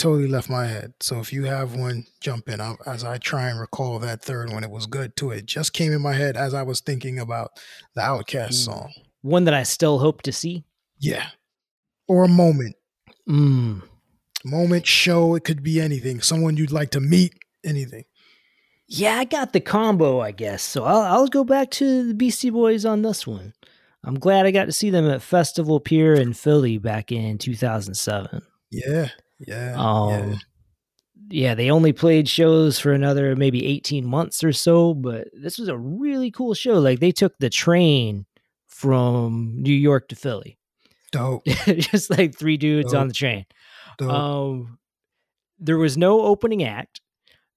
[0.00, 0.94] Totally left my head.
[1.00, 2.60] So if you have one, jump in.
[2.60, 5.30] i as I try and recall that third one, it was good too.
[5.30, 7.50] It just came in my head as I was thinking about
[7.94, 8.64] the OutKast Mm.
[8.64, 8.92] song.
[9.22, 10.64] One that I still hope to see.
[10.98, 11.26] Yeah,
[12.08, 12.76] or a moment,
[13.28, 13.82] Mm.
[14.44, 15.34] moment, show.
[15.34, 16.20] It could be anything.
[16.22, 17.34] Someone you'd like to meet.
[17.62, 18.04] Anything.
[18.88, 20.62] Yeah, I got the combo, I guess.
[20.62, 23.52] So I'll, I'll go back to the Beastie Boys on this one.
[24.02, 28.40] I'm glad I got to see them at Festival Pier in Philly back in 2007.
[28.70, 29.10] Yeah,
[29.46, 30.36] yeah, Um, yeah.
[31.30, 35.68] yeah, they only played shows for another maybe 18 months or so, but this was
[35.68, 36.74] a really cool show.
[36.78, 38.26] Like they took the train
[38.66, 40.58] from New York to Philly.
[41.12, 41.44] Dope.
[41.66, 43.00] Just like three dudes Dope.
[43.00, 43.44] on the train.
[43.98, 44.10] Dope.
[44.10, 44.78] Um
[45.58, 47.00] there was no opening act.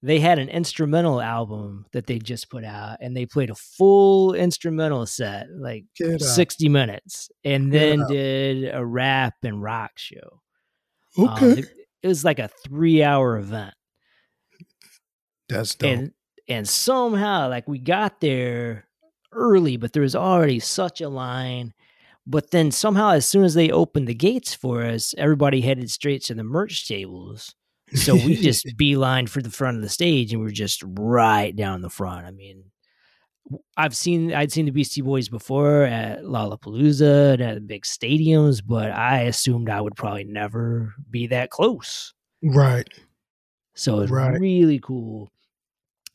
[0.01, 4.33] They had an instrumental album that they just put out and they played a full
[4.33, 6.19] instrumental set, like Get out.
[6.21, 10.41] 60 minutes, and Get then did a rap and rock show.
[11.17, 11.59] Um, Okay.
[11.61, 11.65] it,
[12.03, 13.73] it was like a three hour event.
[15.49, 15.91] That's dope.
[15.91, 16.11] And
[16.47, 18.87] and somehow like we got there
[19.31, 21.73] early, but there was already such a line.
[22.25, 26.23] But then somehow as soon as they opened the gates for us, everybody headed straight
[26.25, 27.53] to the merch tables.
[27.93, 31.81] So we just beeline for the front of the stage and we're just right down
[31.81, 32.25] the front.
[32.25, 32.63] I mean,
[33.77, 38.91] I've seen I'd seen the Beastie Boys before at Lollapalooza and at big stadiums, but
[38.91, 42.13] I assumed I would probably never be that close.
[42.41, 42.87] right.
[43.75, 44.39] So it's Right.
[44.39, 45.31] really cool.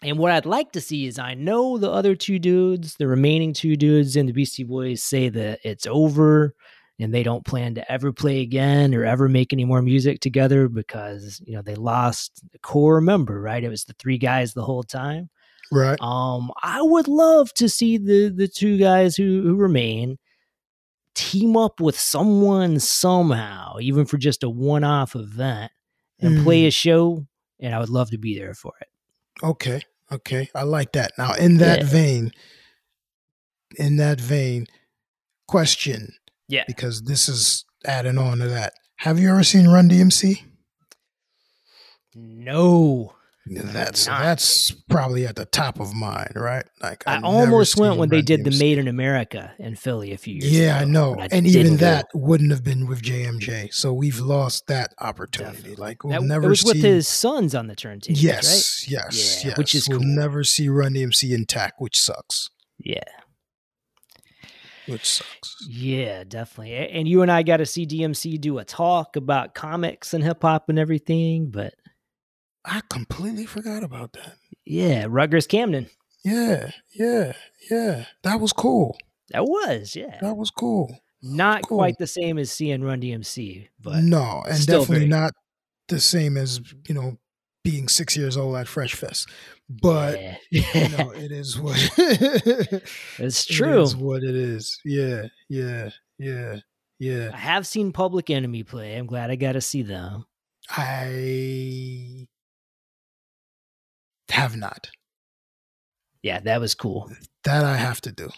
[0.02, 3.52] And what I'd like to see is I know the other two dudes, the remaining
[3.52, 6.54] two dudes in the Beastie Boys say that it's over
[7.00, 10.68] and they don't plan to ever play again or ever make any more music together
[10.68, 13.64] because, you know, they lost the core member, right?
[13.64, 15.30] It was the three guys the whole time.
[15.70, 16.00] Right.
[16.00, 20.18] Um, I would love to see the the two guys who who remain
[21.14, 25.72] team up with someone somehow, even for just a one off event,
[26.20, 26.66] and play Mm.
[26.68, 27.26] a show.
[27.60, 28.88] And I would love to be there for it.
[29.42, 29.82] Okay.
[30.12, 30.48] Okay.
[30.54, 31.12] I like that.
[31.18, 31.86] Now, in that Yeah.
[31.86, 32.32] vein,
[33.76, 34.66] in that vein,
[35.48, 36.14] question,
[36.46, 38.74] Yeah, because this is adding on to that.
[38.96, 40.44] Have you ever seen Run DMC?
[42.14, 43.14] no,
[43.50, 44.20] That's not.
[44.22, 46.64] that's probably at the top of mine, right?
[46.82, 48.50] Like I I've almost went when they did the.
[48.58, 51.14] Made in America in Philly a few years Yeah, I know.
[51.18, 51.86] I And even didn't go.
[51.86, 53.72] that wouldn't have been with JMJ.
[53.72, 55.56] So we've lost that opportunity.
[55.56, 55.76] Definitely.
[55.76, 58.14] Like we'll That, never it was see with his sons on the turntable.
[58.14, 58.22] right?
[58.22, 59.58] Yes, yes, Yeah, yes.
[59.58, 60.08] which is we'll cool.
[60.08, 62.50] never see Run DMC intact, which sucks.
[62.78, 63.02] Yeah,
[64.86, 65.56] Which sucks.
[65.68, 66.74] yeah, definitely.
[66.74, 70.42] And you and I got to see DMC do a talk about comics and hip
[70.42, 71.50] hop and everything.
[71.50, 71.74] But
[72.64, 74.34] I completely forgot about that.
[74.64, 75.88] yeah, Rutgers Camden.
[76.24, 77.32] Yeah, yeah,
[77.70, 78.04] yeah.
[78.22, 78.96] That was cool.
[79.30, 80.98] That was yeah, That was cool.
[81.22, 81.78] not cool.
[81.78, 85.32] quite the same as seeing Run DMC, but no, and definitely not
[85.88, 87.16] the same as you know
[87.64, 89.28] being six years old at Fresh Fest.
[89.70, 90.36] But yeah.
[90.50, 91.76] you know, it is what
[93.18, 93.82] it's true.
[93.82, 94.80] is what it is.
[94.84, 96.56] Yeah, yeah, yeah,
[96.98, 97.30] yeah.
[97.32, 98.96] I have seen Public Enemy play.
[98.96, 100.24] I'm glad I got to see them.
[100.70, 102.26] I
[104.30, 104.90] have not.
[106.22, 107.10] Yeah, that was cool.
[107.44, 108.28] That I have to do.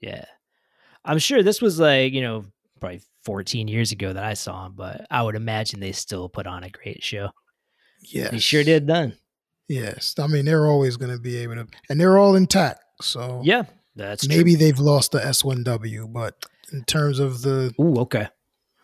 [0.00, 0.24] Yeah.
[1.04, 2.44] I'm sure this was like, you know,
[2.80, 6.46] probably 14 years ago that I saw him, but I would imagine they still put
[6.46, 7.30] on a great show.
[8.00, 8.30] Yes.
[8.30, 9.16] They sure did then.
[9.68, 10.14] Yes.
[10.18, 12.80] I mean, they're always going to be able to, and they're all intact.
[13.00, 13.64] So Yeah,
[13.96, 17.86] that's maybe they've lost the S1W, but in terms of the, true.
[17.86, 18.28] Ooh, okay.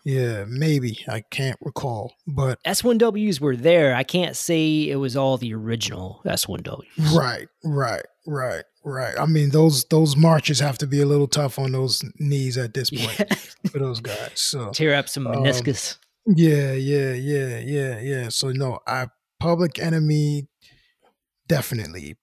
[0.05, 0.99] Yeah, maybe.
[1.07, 2.13] I can't recall.
[2.27, 3.95] But S1Ws were there.
[3.95, 7.15] I can't say it was all the original S1Ws.
[7.15, 9.15] right, right, right, right.
[9.19, 12.73] I mean, those those marches have to be a little tough on those knees at
[12.73, 13.35] this point Yeah.
[13.71, 14.31] for those guys.
[14.35, 15.97] So Tear up some Um, meniscus.
[16.27, 18.29] Yeah, yeah, yeah, yeah, yeah.
[18.29, 19.07] So no, I
[19.39, 20.47] Public Enemy
[21.47, 22.15] definitely.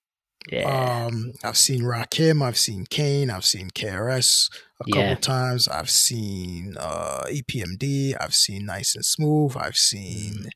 [0.47, 1.05] Yeah.
[1.05, 5.15] Um, I've seen Rakim, I've seen Kane, I've seen KRS a couple Yeah.
[5.15, 5.67] times.
[5.67, 10.47] I've seen uh EPMD, I've seen Nice and Smooth, I've seen Mm-hmm.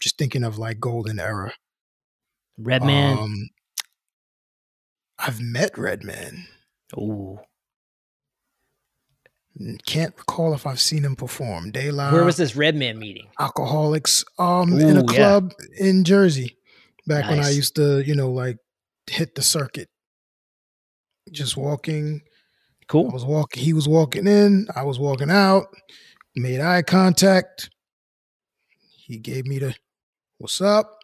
[0.00, 1.52] just thinking of like Golden Era.
[2.58, 3.18] Redman.
[3.18, 3.48] Um
[5.18, 6.46] I've met Redman.
[6.96, 7.38] Ooh.
[9.86, 11.72] Can't recall if I've seen him perform.
[11.74, 13.26] La Where was this Redman meeting?
[13.40, 15.16] alcoholics um in a Ooh, yeah.
[15.16, 16.56] club in Jersey
[17.06, 18.58] back when I used to, you know, like
[19.10, 19.88] hit the circuit.
[21.30, 22.22] Just walking.
[22.88, 23.10] Cool.
[23.10, 25.66] I was walking he was walking in, I was walking out,
[26.34, 27.70] made eye contact.
[29.06, 29.74] He gave me the
[30.38, 30.98] what's up?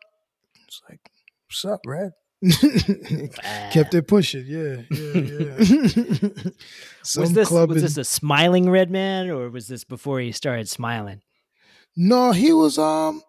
[0.66, 1.00] It's like,
[1.46, 2.12] what's up, Red?
[3.72, 5.54] Kept it pushing, yeah, yeah, yeah.
[7.16, 11.20] Was this was this a smiling Redman, or was this before he started smiling?
[11.96, 13.22] No, he was um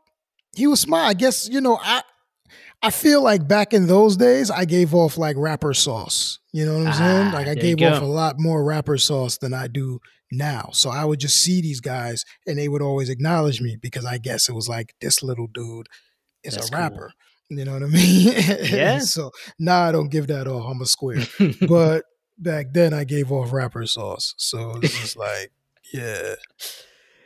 [0.56, 1.08] he was smart.
[1.08, 2.02] I guess, you know, I
[2.82, 6.40] I feel like back in those days I gave off like rapper sauce.
[6.54, 7.28] You know what I'm saying?
[7.28, 10.00] Ah, Like I gave off a lot more rapper sauce than I do
[10.32, 10.70] now.
[10.74, 14.18] So I would just see these guys and they would always acknowledge me because I
[14.20, 15.88] guess it was like this little dude
[16.44, 16.80] is That's a cool.
[16.80, 17.12] rapper.
[17.50, 18.34] You know what I mean?
[18.64, 19.00] Yeah.
[19.00, 20.66] so now I don't give that off.
[20.70, 21.24] I'm a square.
[21.68, 22.04] but
[22.38, 24.34] back then I gave off rapper sauce.
[24.38, 25.52] So it's just like,
[25.94, 26.36] yeah.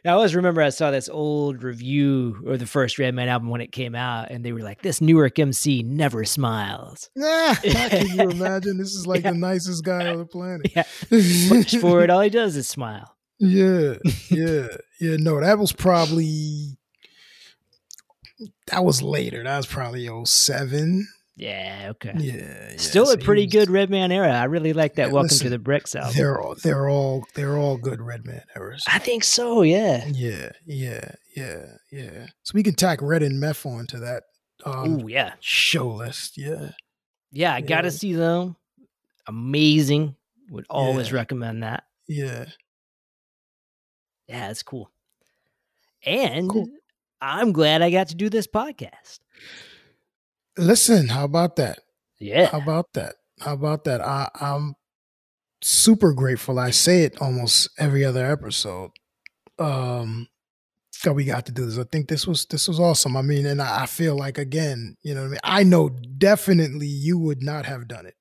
[0.05, 3.71] I always remember I saw this old review of the first Redman album when it
[3.71, 8.77] came out, and they were like, "This Newark MC never smiles." Nah, can you imagine?
[8.77, 9.31] This is like Yeah.
[9.31, 10.71] the nicest guy on the planet.
[10.75, 12.09] Yeah, push for it.
[12.09, 13.15] All he does is smile.
[13.41, 13.93] Yeah,
[14.29, 14.67] yeah,
[14.99, 15.15] yeah.
[15.17, 16.77] No, that was probably
[18.67, 19.43] that was later.
[19.43, 21.07] That was probably 07.
[21.39, 22.13] Yeah, okay.
[22.17, 22.33] Yeah,
[22.71, 22.77] yeah.
[22.77, 24.31] Still So a pretty was- good Redman era.
[24.33, 26.13] I really like that Yeah, Welcome listen, to the Bricks album.
[26.15, 28.83] They're all they're all they're all good Redman eras.
[28.87, 29.61] I think so.
[29.61, 30.05] Yeah.
[30.07, 32.27] Yeah, yeah, yeah, yeah.
[32.43, 34.23] So we can tack Red and Meth onto that
[34.65, 35.33] um, Oh yeah.
[35.39, 36.37] show list.
[36.37, 36.71] Yeah,
[37.31, 38.57] Yeah, I gotta see them.
[39.25, 40.15] Amazing.
[40.49, 41.15] Would always Yeah.
[41.15, 41.83] recommend that.
[42.07, 42.45] yeah.
[44.27, 44.91] Yeah, it's cool.
[46.05, 46.67] And Cool.
[47.21, 49.19] I'm glad I got to do this podcast.
[50.57, 51.79] Listen, how about that?
[52.19, 52.47] Yeah.
[52.47, 53.15] How about that?
[53.39, 54.01] How about that?
[54.01, 54.75] I, I'm
[55.61, 56.59] super grateful.
[56.59, 58.91] I say it almost every other episode.
[59.59, 60.27] Um,
[61.03, 61.77] that we got to do this.
[61.79, 63.15] I think this was this was awesome.
[63.17, 65.89] I mean, and I, I feel like again, you know, what I mean, I know
[65.89, 68.15] definitely you would not have done it.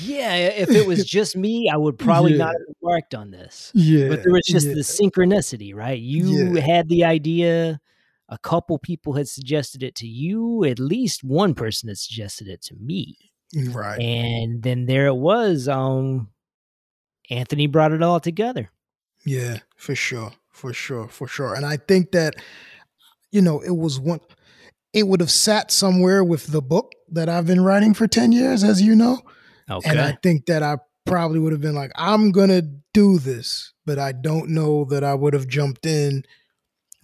[0.00, 2.58] Yeah, if it was just me, I would probably not Yeah.
[2.58, 3.70] have embarked on this.
[3.74, 6.00] yeah, But there was just yeah, the synchronicity, right?
[6.00, 6.60] You Yeah.
[6.60, 7.80] had the idea.
[8.28, 10.64] A couple people had suggested it to you.
[10.64, 13.16] At least one person had suggested it to me.
[13.70, 14.00] right.
[14.00, 15.68] And then there it was.
[15.68, 16.28] Um
[17.30, 18.70] Anthony brought it all together.
[19.24, 21.54] Yeah, for sure, for sure, for sure.
[21.54, 22.34] And I think that
[23.30, 24.20] you know it was one.
[24.92, 28.62] It would have sat somewhere with the book that I've been writing for ten years,
[28.64, 29.20] as you know.
[29.68, 29.90] Okay.
[29.90, 32.62] And I think that I probably would have been like, I'm gonna
[32.94, 36.24] do this, but I don't know that I would have jumped in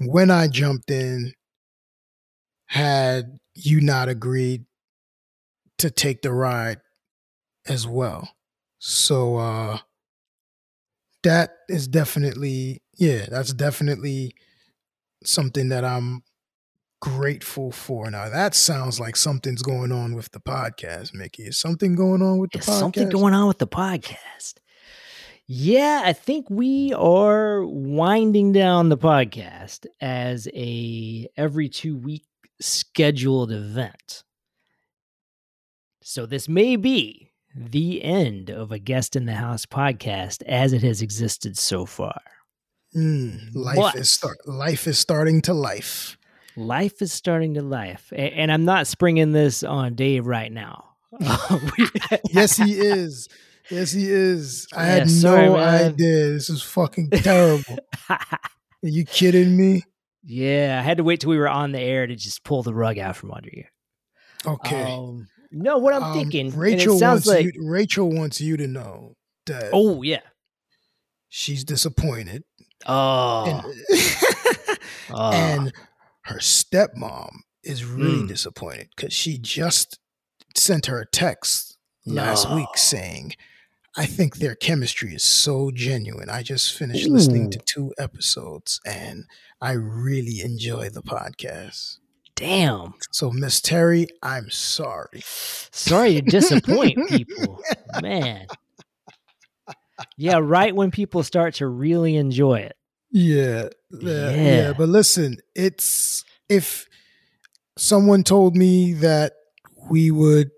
[0.06, 1.32] when I jumped in
[2.66, 4.64] had you not agreed
[5.78, 6.78] to take the ride
[7.66, 8.28] as well.
[8.78, 9.78] So uh
[11.22, 14.34] that is definitely yeah, that's definitely
[15.24, 16.22] something that I'm
[17.00, 18.10] grateful for.
[18.10, 21.44] Now that sounds like something's going on with the podcast, Mickey.
[21.44, 22.78] Is something going on with the There's podcast?
[22.80, 24.54] something going on with the podcast.
[25.48, 32.24] Yeah, I think we are winding down the podcast as a every 2 week
[32.60, 34.22] scheduled event.
[36.02, 40.82] So this may be the end of a guest in the house podcast as it
[40.82, 42.20] has existed so far.
[42.94, 44.38] Mm, life But- is start.
[44.46, 46.16] Life is starting to life.
[46.56, 50.90] Life is starting to life, a- and I'm not springing this on Dave right now.
[52.30, 53.28] Yes, he is.
[53.72, 54.66] Yes, he is.
[54.74, 55.92] I Yeah, had sorry, no man.
[55.92, 56.30] idea.
[56.30, 57.78] This is fucking terrible.
[58.10, 58.18] Are
[58.82, 59.82] you kidding me?
[60.22, 62.74] Yeah, I had to wait till we were on the air to just pull the
[62.74, 63.64] rug out from under you.
[64.46, 64.92] Okay.
[64.94, 67.52] Um, no, what I'm Um, thinking, Rachel it sounds wants like, you.
[67.64, 69.14] Rachel wants you to know
[69.46, 70.20] that oh yeah,
[71.28, 72.44] she's disappointed,
[72.86, 73.44] oh,
[73.88, 74.78] and,
[75.10, 75.32] oh.
[75.32, 75.72] and
[76.24, 77.30] her stepmom
[77.64, 78.28] is really Mm.
[78.28, 79.98] disappointed because she just
[80.56, 83.32] sent her a text last week saying,
[83.96, 86.30] I think their chemistry is so genuine.
[86.30, 89.24] I just finished listening to two episodes and
[89.60, 91.98] I really enjoy the podcast.
[92.34, 92.94] damn.
[93.10, 95.20] So, Miss Terry, I'm sorry.
[95.24, 97.60] Sorry to disappoint people,
[98.00, 98.46] man.
[100.16, 102.76] Yeah, right when people start to really enjoy it.
[103.10, 104.34] Yeah, yeah, yeah.
[104.34, 104.72] Yeah.
[104.72, 106.86] But listen, it's if
[107.76, 109.34] someone told me that
[109.90, 110.50] we would,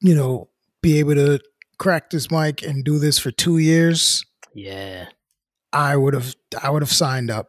[0.00, 0.48] you know,
[0.80, 1.40] be able to
[1.80, 4.24] crack this mic and do this for two years,
[4.54, 5.06] Yeah,
[5.72, 7.48] I would have I would have signed up.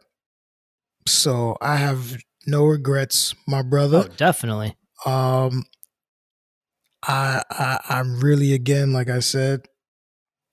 [1.06, 2.16] So I have
[2.46, 4.06] no regrets, my brother.
[4.10, 4.74] oh, definitely.
[5.06, 5.64] Um
[7.06, 9.66] I, I I'm really again, like I said,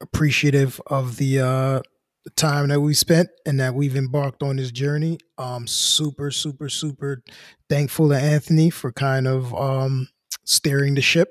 [0.02, 1.82] appreciative of the uh
[2.26, 5.20] the time that we spent and that we've embarked on this journey.
[5.38, 7.24] Um super, super, super
[7.70, 10.10] thankful to Anthony for kind of um
[10.46, 11.30] steering the ship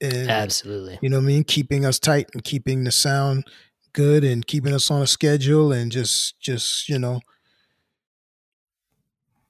[0.00, 0.98] and Absolutely.
[1.02, 3.44] you know what I mean, keeping us tight and keeping the sound
[3.92, 7.20] good and keeping us on a schedule and just just, you know,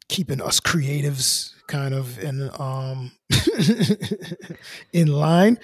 [0.09, 3.13] keeping us creatives kind of in um
[4.93, 5.59] in line.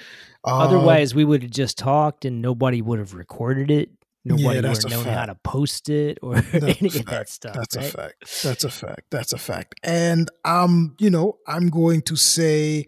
[0.45, 3.91] Uh, Otherwise, we would have just talked and nobody would have recorded it.
[4.24, 5.18] Nobody Yeah, would have known fact.
[5.18, 7.55] how to post it or any of that stuff.
[7.55, 7.87] That's right?
[7.87, 8.43] a fact.
[8.43, 9.03] That's a fact.
[9.11, 9.74] That's a fact.
[9.82, 12.87] And um, you know, I'm going to say,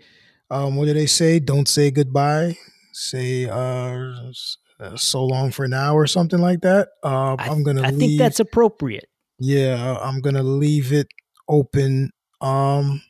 [0.51, 1.39] um, what do they say?
[1.39, 2.57] Don't say goodbye.
[2.93, 4.13] Say uh,
[4.81, 6.89] uh so long for now or something like that.
[7.03, 7.99] Um, I, I'm gonna I leave.
[7.99, 9.07] think that's appropriate.
[9.39, 11.09] yeah, I'm gonna leave it
[11.49, 12.11] open.
[12.41, 13.03] Um,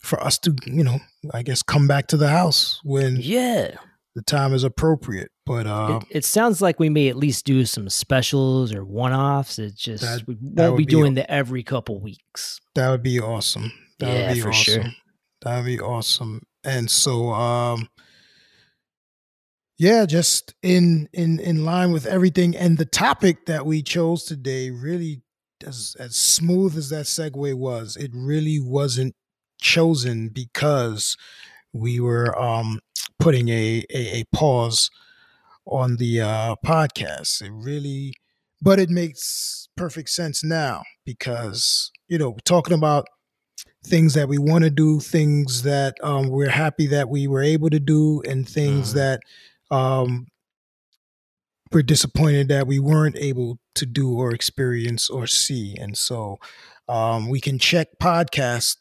[0.00, 0.98] for us to, you know,
[1.32, 3.76] I guess come back to the house when Yeah.
[4.14, 5.30] the time is appropriate.
[5.46, 9.58] But uh, it, it, sounds like we may at least do some specials or one-offs.
[9.58, 12.60] It's just that, we won't be doing the every couple weeks.
[12.74, 13.72] That would be awesome.
[13.98, 14.82] That yeah, would be for awesome.
[14.82, 14.92] Sure.
[15.42, 16.42] That would be awesome.
[16.64, 17.88] And so, um,
[19.78, 24.70] yeah, just in in in line with everything, and the topic that we chose today
[24.70, 25.22] really,
[25.66, 29.14] as as smooth as that segue was, it really wasn't
[29.60, 31.16] chosen because
[31.72, 32.80] we were um
[33.18, 34.90] putting a a, a pause
[35.66, 37.42] on the uh, podcast.
[37.42, 38.12] It really,
[38.60, 43.06] but it makes perfect sense now because you know talking about
[43.84, 47.70] things that we want to do, things that um, we're happy that we were able
[47.70, 48.94] to do, and things mm.
[48.94, 49.20] that
[49.70, 50.26] um,
[51.72, 55.76] we're disappointed that we weren't able to do or experience or see.
[55.76, 56.38] And so
[56.88, 58.76] um, we can check podcast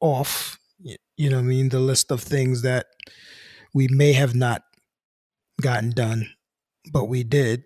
[0.00, 0.58] off,
[1.16, 2.86] you know I mean, the list of things that
[3.72, 4.62] we may have not
[5.60, 6.30] gotten done,
[6.92, 7.64] but we did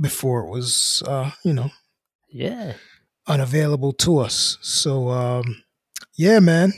[0.00, 1.70] before it was, uh, you know,
[2.28, 2.74] yeah,
[3.26, 4.58] unavailable to us.
[4.60, 5.62] So, um,
[6.14, 6.72] yeah, man.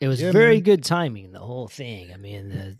[0.00, 0.62] It was yeah, very man.
[0.62, 2.12] good timing, the whole thing.
[2.12, 2.76] I mean, the,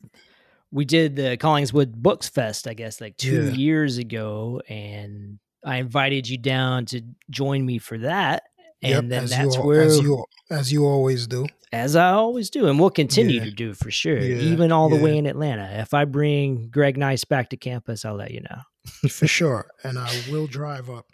[0.71, 3.53] we did the Collingswood Books Fest, I guess, like two yeah.
[3.53, 8.45] years ago, and I invited you down to join me for that.
[8.83, 12.51] And yep, then that's you, where, as you, as you always do, as I always
[12.51, 13.45] do, and we'll continue yeah.
[13.47, 14.37] to do for sure, yeah.
[14.37, 15.81] even all the way in Atlanta.
[15.81, 19.99] If I bring Greg Nice back to campus, I'll let you know for sure, and
[19.99, 21.07] I will drive up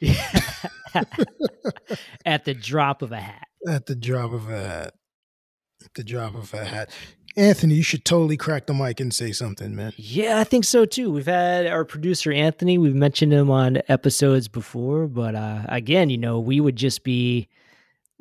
[2.26, 3.48] at the drop of a hat.
[3.66, 4.94] At the drop of a hat.
[5.84, 6.90] At the drop of a hat.
[7.36, 9.92] Anthony, you should totally crack the mic and say something, man.
[9.96, 11.10] Yeah, I think so too.
[11.10, 12.78] We've had our producer Anthony.
[12.78, 17.48] We've mentioned him on episodes before, but uh, again, you know, we would just be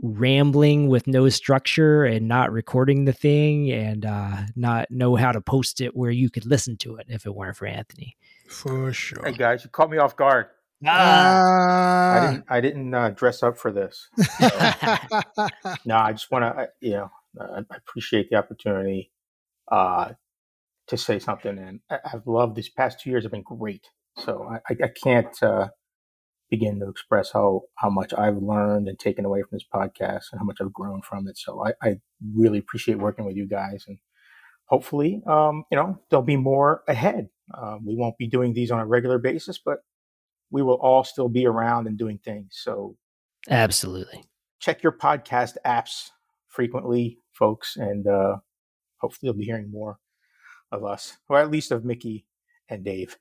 [0.01, 5.39] rambling with no structure and not recording the thing and uh, not know how to
[5.39, 8.17] post it where you could listen to it if it weren't for Anthony.
[8.49, 9.23] For sure.
[9.23, 10.47] Hey guys, you caught me off guard.
[10.87, 12.15] Ah.
[12.17, 12.45] I didn't.
[12.49, 14.09] I didn't uh, dress up for this.
[14.17, 14.49] So,
[15.85, 16.69] no, I just want to.
[16.81, 19.11] You know, I appreciate the opportunity
[19.71, 20.13] uh,
[20.87, 23.23] to say something, and I, have loved these past two years.
[23.23, 23.87] Have been great.
[24.17, 25.69] So I, I can't uh,
[26.49, 30.39] begin to express how how much I've learned and taken away from this podcast, and
[30.39, 31.37] how much I've grown from it.
[31.37, 31.95] So I, I
[32.35, 33.97] really appreciate working with you guys, and
[34.65, 37.29] hopefully, um, you know, there'll be more ahead.
[37.55, 39.79] Um, we won't be doing these on a regular basis, but
[40.51, 42.59] we will all still be around and doing things.
[42.63, 42.95] So
[43.49, 44.23] absolutely
[44.65, 46.09] check your podcast apps
[46.47, 48.37] frequently folks, and uh,
[48.97, 49.99] hopefully you'll be hearing more
[50.71, 52.25] of us, or at least of Mickey
[52.67, 53.17] and Dave.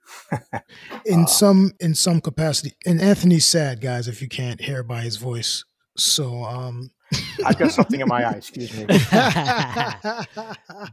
[1.04, 2.72] in uh, some in some capacity.
[2.86, 5.64] And Anthony's sad, guys, if you can't hear by his voice.
[5.96, 6.90] So um
[7.44, 8.86] I've got something in my eye, excuse me.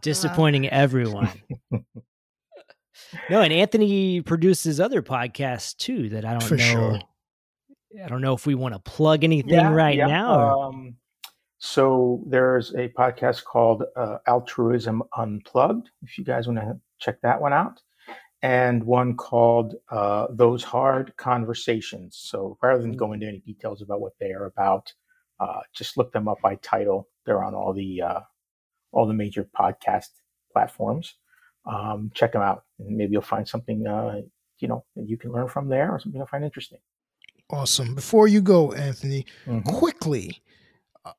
[0.01, 1.29] Disappointing everyone.
[3.29, 6.63] No, and Anthony produces other podcasts too that I don't For know.
[6.63, 6.99] Sure.
[8.03, 10.07] I don't know if we want to plug anything yeah, right yeah.
[10.07, 10.61] now.
[10.61, 10.95] Um,
[11.59, 17.39] so there's a podcast called uh, Altruism Unplugged, if you guys want to check that
[17.39, 17.81] one out,
[18.41, 22.17] and one called uh, Those Hard Conversations.
[22.17, 24.91] So rather than go into any details about what they are about,
[25.39, 27.09] uh, just look them up by title.
[27.25, 28.19] They're on all the uh,
[28.91, 30.07] all the major podcast
[30.51, 31.15] platforms.
[31.65, 34.21] Um, check them out, and maybe you'll find something uh,
[34.59, 36.79] you know that you can learn from there, or something you'll find interesting.
[37.49, 37.95] Awesome.
[37.95, 39.69] Before you go, Anthony, mm-hmm.
[39.69, 40.41] quickly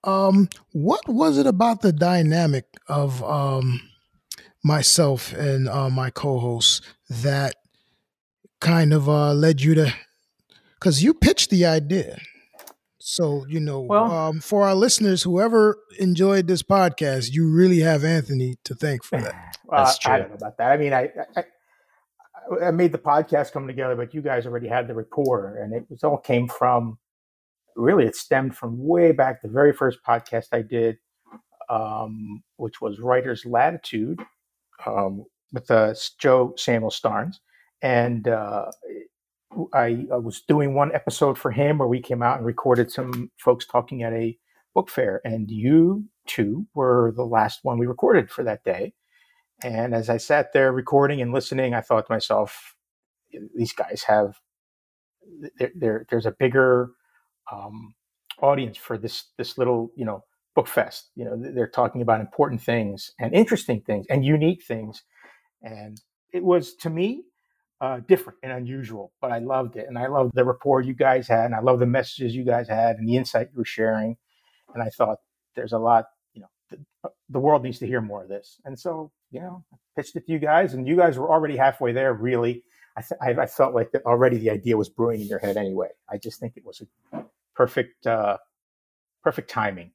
[0.04, 3.80] um, what was it about the dynamic of um,
[4.62, 7.56] myself and uh, my co-hosts that
[8.60, 9.94] kind of uh, led you to?
[10.74, 12.18] Because you pitched the idea.
[13.04, 18.04] So you know, well, um, for our listeners, whoever enjoyed this podcast, you really have
[18.04, 19.56] Anthony to thank for that.
[19.64, 20.12] Well, That's true.
[20.12, 20.70] I don't know about that.
[20.70, 21.44] I mean, I, I
[22.66, 25.86] I made the podcast come together, but you guys already had the rapport, and it
[25.88, 26.98] was all came from
[27.74, 30.98] really it stemmed from way back the very first podcast I did,
[31.70, 34.20] um, which was Writer's Latitude
[34.86, 37.36] um, with uh, Joe Samuel Starnes.
[37.82, 38.66] And uh,
[39.74, 43.30] I, I, was doing one episode for him where we came out and recorded some
[43.36, 44.36] folks talking at a
[44.74, 45.20] book fair.
[45.24, 48.94] And you two were the last one we recorded for that day.
[49.62, 52.74] And as I sat there recording and listening, I thought to myself,
[53.54, 54.34] these guys have,
[55.76, 56.90] there, there's a bigger
[57.50, 57.94] um,
[58.40, 60.22] audience for this this little you know
[60.54, 61.10] book fest.
[61.14, 65.02] You know, they're talking about important things and interesting things and unique things,
[65.62, 66.00] and
[66.32, 67.24] it was to me
[67.82, 69.12] uh, different and unusual.
[69.20, 71.80] But I loved it, and I loved the rapport you guys had, and I love
[71.80, 74.16] the messages you guys had, and the insight you were sharing.
[74.72, 75.18] And I thought
[75.56, 78.60] there's a lot, you know, the world needs to hear more of this.
[78.64, 81.56] And so, you know, I pitched it to you guys, and you guys were already
[81.56, 82.14] halfway there.
[82.14, 82.62] Really,
[82.96, 85.88] I th- I, felt like already the idea was brewing in your head anyway.
[86.08, 87.24] I just think it was a
[87.56, 88.38] perfect, uh,
[89.24, 89.90] perfect timing.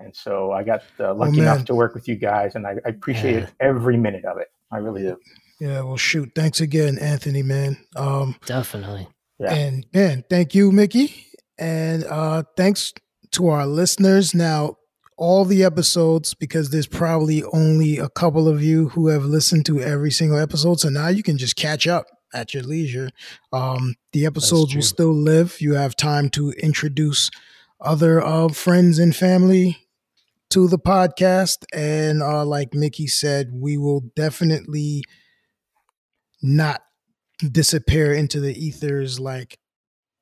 [0.00, 2.66] And so I got uh, oh, lucky oh, enough to work with you guys, and
[2.66, 3.48] I, I appreciate yeah.
[3.60, 4.48] every minute of it.
[4.72, 5.18] I really do.
[5.60, 6.32] Yeah, well, shoot.
[6.34, 7.78] Thanks again, Anthony, man.
[7.96, 9.08] Um, Definitely.
[9.38, 9.54] Yeah.
[9.54, 11.26] And man, thank you, Mickey.
[11.58, 12.92] And uh, thanks
[13.32, 14.34] to our listeners.
[14.34, 14.76] Now,
[15.16, 19.80] all the episodes, because there's probably only a couple of you who have listened to
[19.80, 20.78] every single episode.
[20.80, 23.10] So now you can just catch up at your leisure.
[23.52, 25.60] Um, the episodes will still live.
[25.60, 27.30] You have time to introduce
[27.80, 29.78] other uh, friends and family
[30.50, 31.64] to the podcast.
[31.72, 35.02] And uh, like Mickey said, we will definitely
[36.42, 36.82] not
[37.40, 39.58] disappear into the ethers like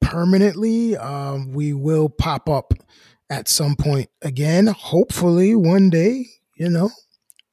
[0.00, 0.96] permanently.
[0.96, 2.74] Um, we will pop up
[3.30, 4.66] at some point again.
[4.66, 6.90] Hopefully, one day, you know,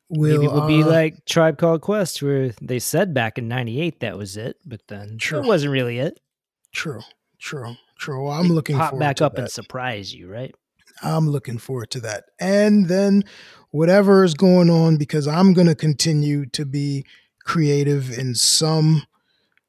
[0.09, 3.99] we'll, Maybe we'll uh, be like Tribe Called Quest, where they said back in '98
[4.01, 5.39] that was it, but then true.
[5.39, 6.20] it wasn't really it.
[6.74, 7.01] True,
[7.39, 8.30] true, true.
[8.30, 9.41] I'm they looking pop back up that.
[9.41, 10.53] and surprise you, right?
[11.01, 12.26] I'm looking forward to that.
[12.39, 13.24] And then
[13.72, 17.05] whatever is going on, because I'm going to continue to be
[17.46, 19.04] creative in some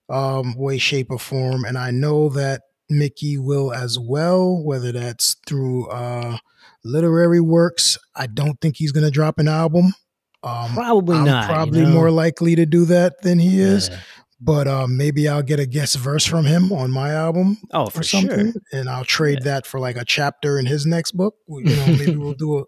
[0.08, 1.64] um, way, shape, or form.
[1.64, 6.38] And I know that Mickey will as well, whether that's through uh,
[6.84, 7.98] literary works.
[8.14, 9.94] I don't think he's going to drop an album.
[10.42, 11.46] Um, probably I'm not.
[11.46, 11.92] Probably you know?
[11.92, 13.88] more likely to do that than he is.
[13.88, 14.00] Yeah.
[14.40, 17.56] But um, maybe I'll get a guest verse from him on my album.
[17.70, 18.62] Oh, for something, sure.
[18.72, 19.52] And I'll trade yeah.
[19.52, 21.36] that for like a chapter in his next book.
[21.48, 22.64] You know, maybe we'll do a,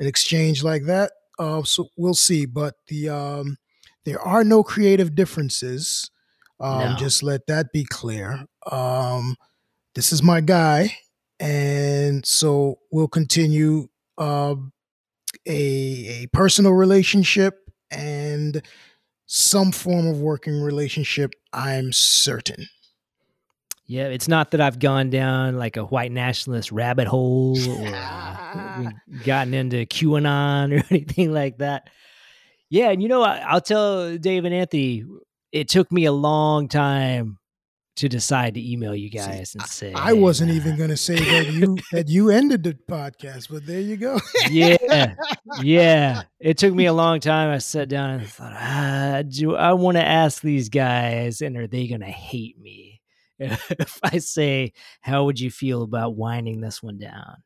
[0.00, 1.12] an exchange like that.
[1.38, 2.46] Uh, so we'll see.
[2.46, 3.58] But the um,
[4.04, 6.10] there are no creative differences.
[6.60, 6.96] Um, no.
[6.96, 8.46] Just let that be clear.
[8.70, 9.36] Um,
[9.94, 10.96] this is my guy,
[11.40, 13.88] and so we'll continue
[14.18, 14.54] uh,
[15.46, 17.58] a a personal relationship
[17.90, 18.62] and
[19.26, 21.32] some form of working relationship.
[21.52, 22.68] I'm certain.
[23.86, 28.90] Yeah, it's not that I've gone down like a white nationalist rabbit hole or uh,
[29.24, 31.90] gotten into QAnon or anything like that.
[32.74, 35.04] Yeah, and you know, I'll tell Dave and Anthony,
[35.52, 37.38] it took me a long time
[37.98, 40.96] to decide to email you guys See, and say I, I wasn't even going to
[40.96, 44.18] say that you that you ended the podcast, but there you go.
[44.50, 45.14] yeah,
[45.62, 46.22] yeah.
[46.40, 47.50] It took me a long time.
[47.50, 51.68] I sat down and thought, ah, do I want to ask these guys, and are
[51.68, 53.00] they going to hate me
[53.38, 57.36] if I say, "How would you feel about winding this one down?"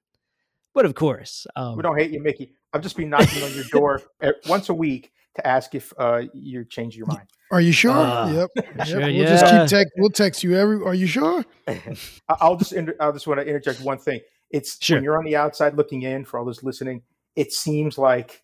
[0.73, 2.55] But of course, um, we don't hate you, Mickey.
[2.73, 4.01] I've just been knocking on your door
[4.47, 7.29] once a week to ask if uh, you change your mind.
[7.51, 7.93] Are you sure?
[7.93, 8.51] Uh, yep.
[8.57, 8.87] yep.
[8.87, 9.25] Sure, we'll yeah.
[9.25, 9.93] just keep text.
[9.97, 10.83] We'll text you every.
[10.85, 11.45] Are you sure?
[12.29, 12.73] I'll just.
[12.73, 14.21] Inter- I'll just want to interject one thing.
[14.51, 14.97] It's sure.
[14.97, 17.03] when you're on the outside looking in for all those listening.
[17.37, 18.43] It seems like,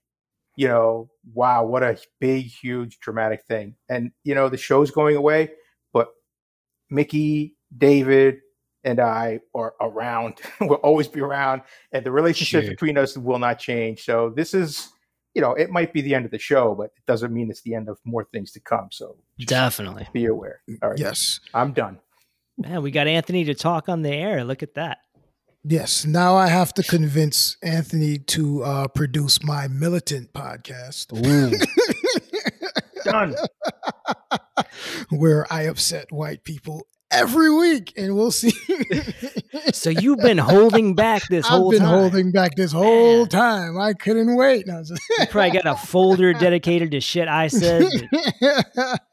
[0.57, 3.75] you know, wow, what a big, huge, dramatic thing.
[3.89, 5.53] And you know, the show's going away,
[5.93, 6.09] but
[6.91, 8.39] Mickey, David,
[8.85, 10.41] and I are around.
[10.61, 12.71] we'll always be around, and the relationship sure.
[12.71, 14.05] between us will not change.
[14.05, 14.94] So this is
[15.35, 17.63] you know, it might be the end of the show, but it doesn't mean it's
[17.63, 18.89] the end of more things to come.
[18.93, 20.61] So definitely be aware.
[20.83, 20.99] All right.
[20.99, 21.41] Yes.
[21.53, 21.99] I'm done.
[22.57, 24.45] Man, we got Anthony to talk on the air.
[24.45, 24.99] Look at that.
[25.65, 26.05] Yes.
[26.05, 31.13] Now I have to convince Anthony to uh, produce my militant podcast.
[33.05, 33.35] done.
[35.11, 38.53] Where I upset white people every week, and we'll see.
[39.73, 41.83] so you've been holding back this whole time.
[41.83, 43.29] I've been holding back this whole Man.
[43.29, 43.79] time.
[43.79, 44.67] I couldn't wait.
[44.67, 47.85] No, you probably got a folder dedicated to shit I said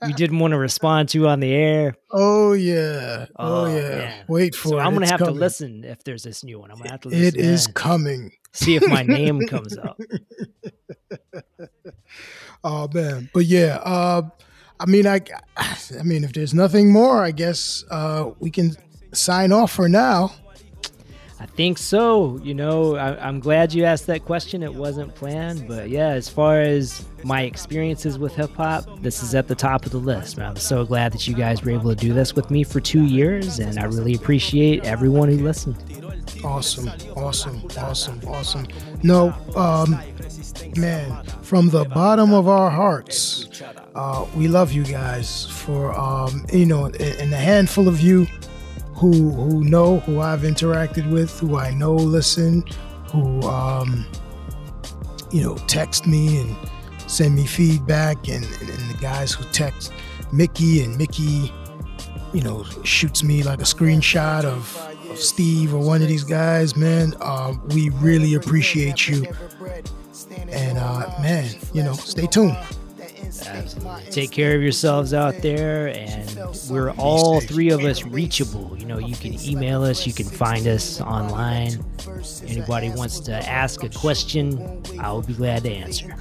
[0.08, 1.96] you didn't want to respond to on the air.
[2.12, 3.28] Oh yeah.
[3.38, 3.82] Oh, oh yeah.
[3.98, 4.26] Man.
[4.28, 4.82] Wait for so it.
[4.82, 5.36] I'm gonna it's have coming.
[5.36, 6.72] to listen if there's this new one.
[6.72, 7.26] I'm gonna have to listen.
[7.26, 8.32] It is coming.
[8.54, 9.98] See if my name comes up.
[12.64, 13.30] oh man.
[13.34, 14.24] But yeah, uh
[14.82, 15.22] I mean, I,
[15.58, 18.76] I mean, if there's nothing more, I guess uh, we can
[19.14, 20.34] sign off for now.
[21.40, 22.40] I think so.
[22.44, 24.64] You know, I, am glad you asked that question.
[24.64, 29.36] It wasn't planned, but yeah, as far as my experiences with hip hop, this is
[29.36, 30.40] at the top of the list.
[30.40, 33.06] I'm so glad that you guys were able to do this with me for two
[33.06, 35.78] years, and I really appreciate everyone who listened.
[36.44, 38.68] Awesome, awesome, awesome, awesome.
[39.04, 40.00] No, um,
[40.76, 43.48] man, from the bottom of our hearts,
[43.96, 48.26] uh, we love you guys for um, you know, and a handful of you
[48.94, 52.64] who who know who I've interacted with, who I know listen,
[53.12, 54.06] who um,
[55.32, 56.56] you know text me and
[57.08, 59.92] send me feedback, and, and, and the guys who text
[60.32, 61.52] Mickey and Mickey,
[62.34, 64.78] you know, shoots me like a screenshot of,
[65.10, 66.78] of Steve or one of these guys.
[66.78, 69.26] Man, uh, we really appreciate you
[70.52, 72.58] and uh, man, you know, stay tuned.
[73.48, 74.12] Absolutely.
[74.12, 76.38] Take care of yourselves out there, and
[76.70, 78.76] we're all three of us reachable.
[78.78, 81.84] You know, you can email us, you can find us online.
[82.48, 86.16] Anybody wants to ask a question, I'll be glad to answer.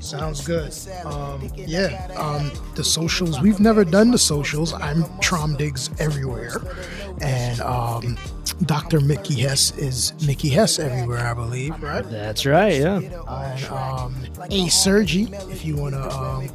[0.00, 0.72] Sounds good.
[1.04, 3.40] Um, yeah, um, the socials.
[3.40, 4.72] We've never done the socials.
[4.72, 6.52] I'm Traum Diggs everywhere,
[7.20, 8.16] and um,
[8.66, 9.00] Dr.
[9.00, 12.08] Mickey Hess is Mickey Hess everywhere, I believe, right?
[12.10, 12.98] That's right, yeah.
[12.98, 14.14] And um,
[14.50, 16.48] A Sergi, if you want to um,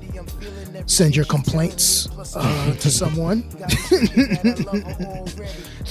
[0.85, 3.43] send your complaints uh, to someone.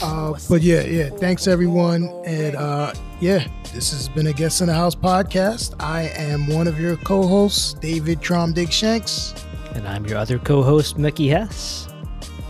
[0.03, 2.09] uh, but yeah, yeah, thanks everyone.
[2.25, 5.75] And uh, yeah, this has been a Guest in the House podcast.
[5.81, 9.35] I am one of your co hosts, David Traum Diggs Shanks.
[9.75, 11.89] And I'm your other co host, Mickey Hess.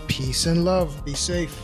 [0.06, 1.04] Peace and love.
[1.04, 1.63] Be safe.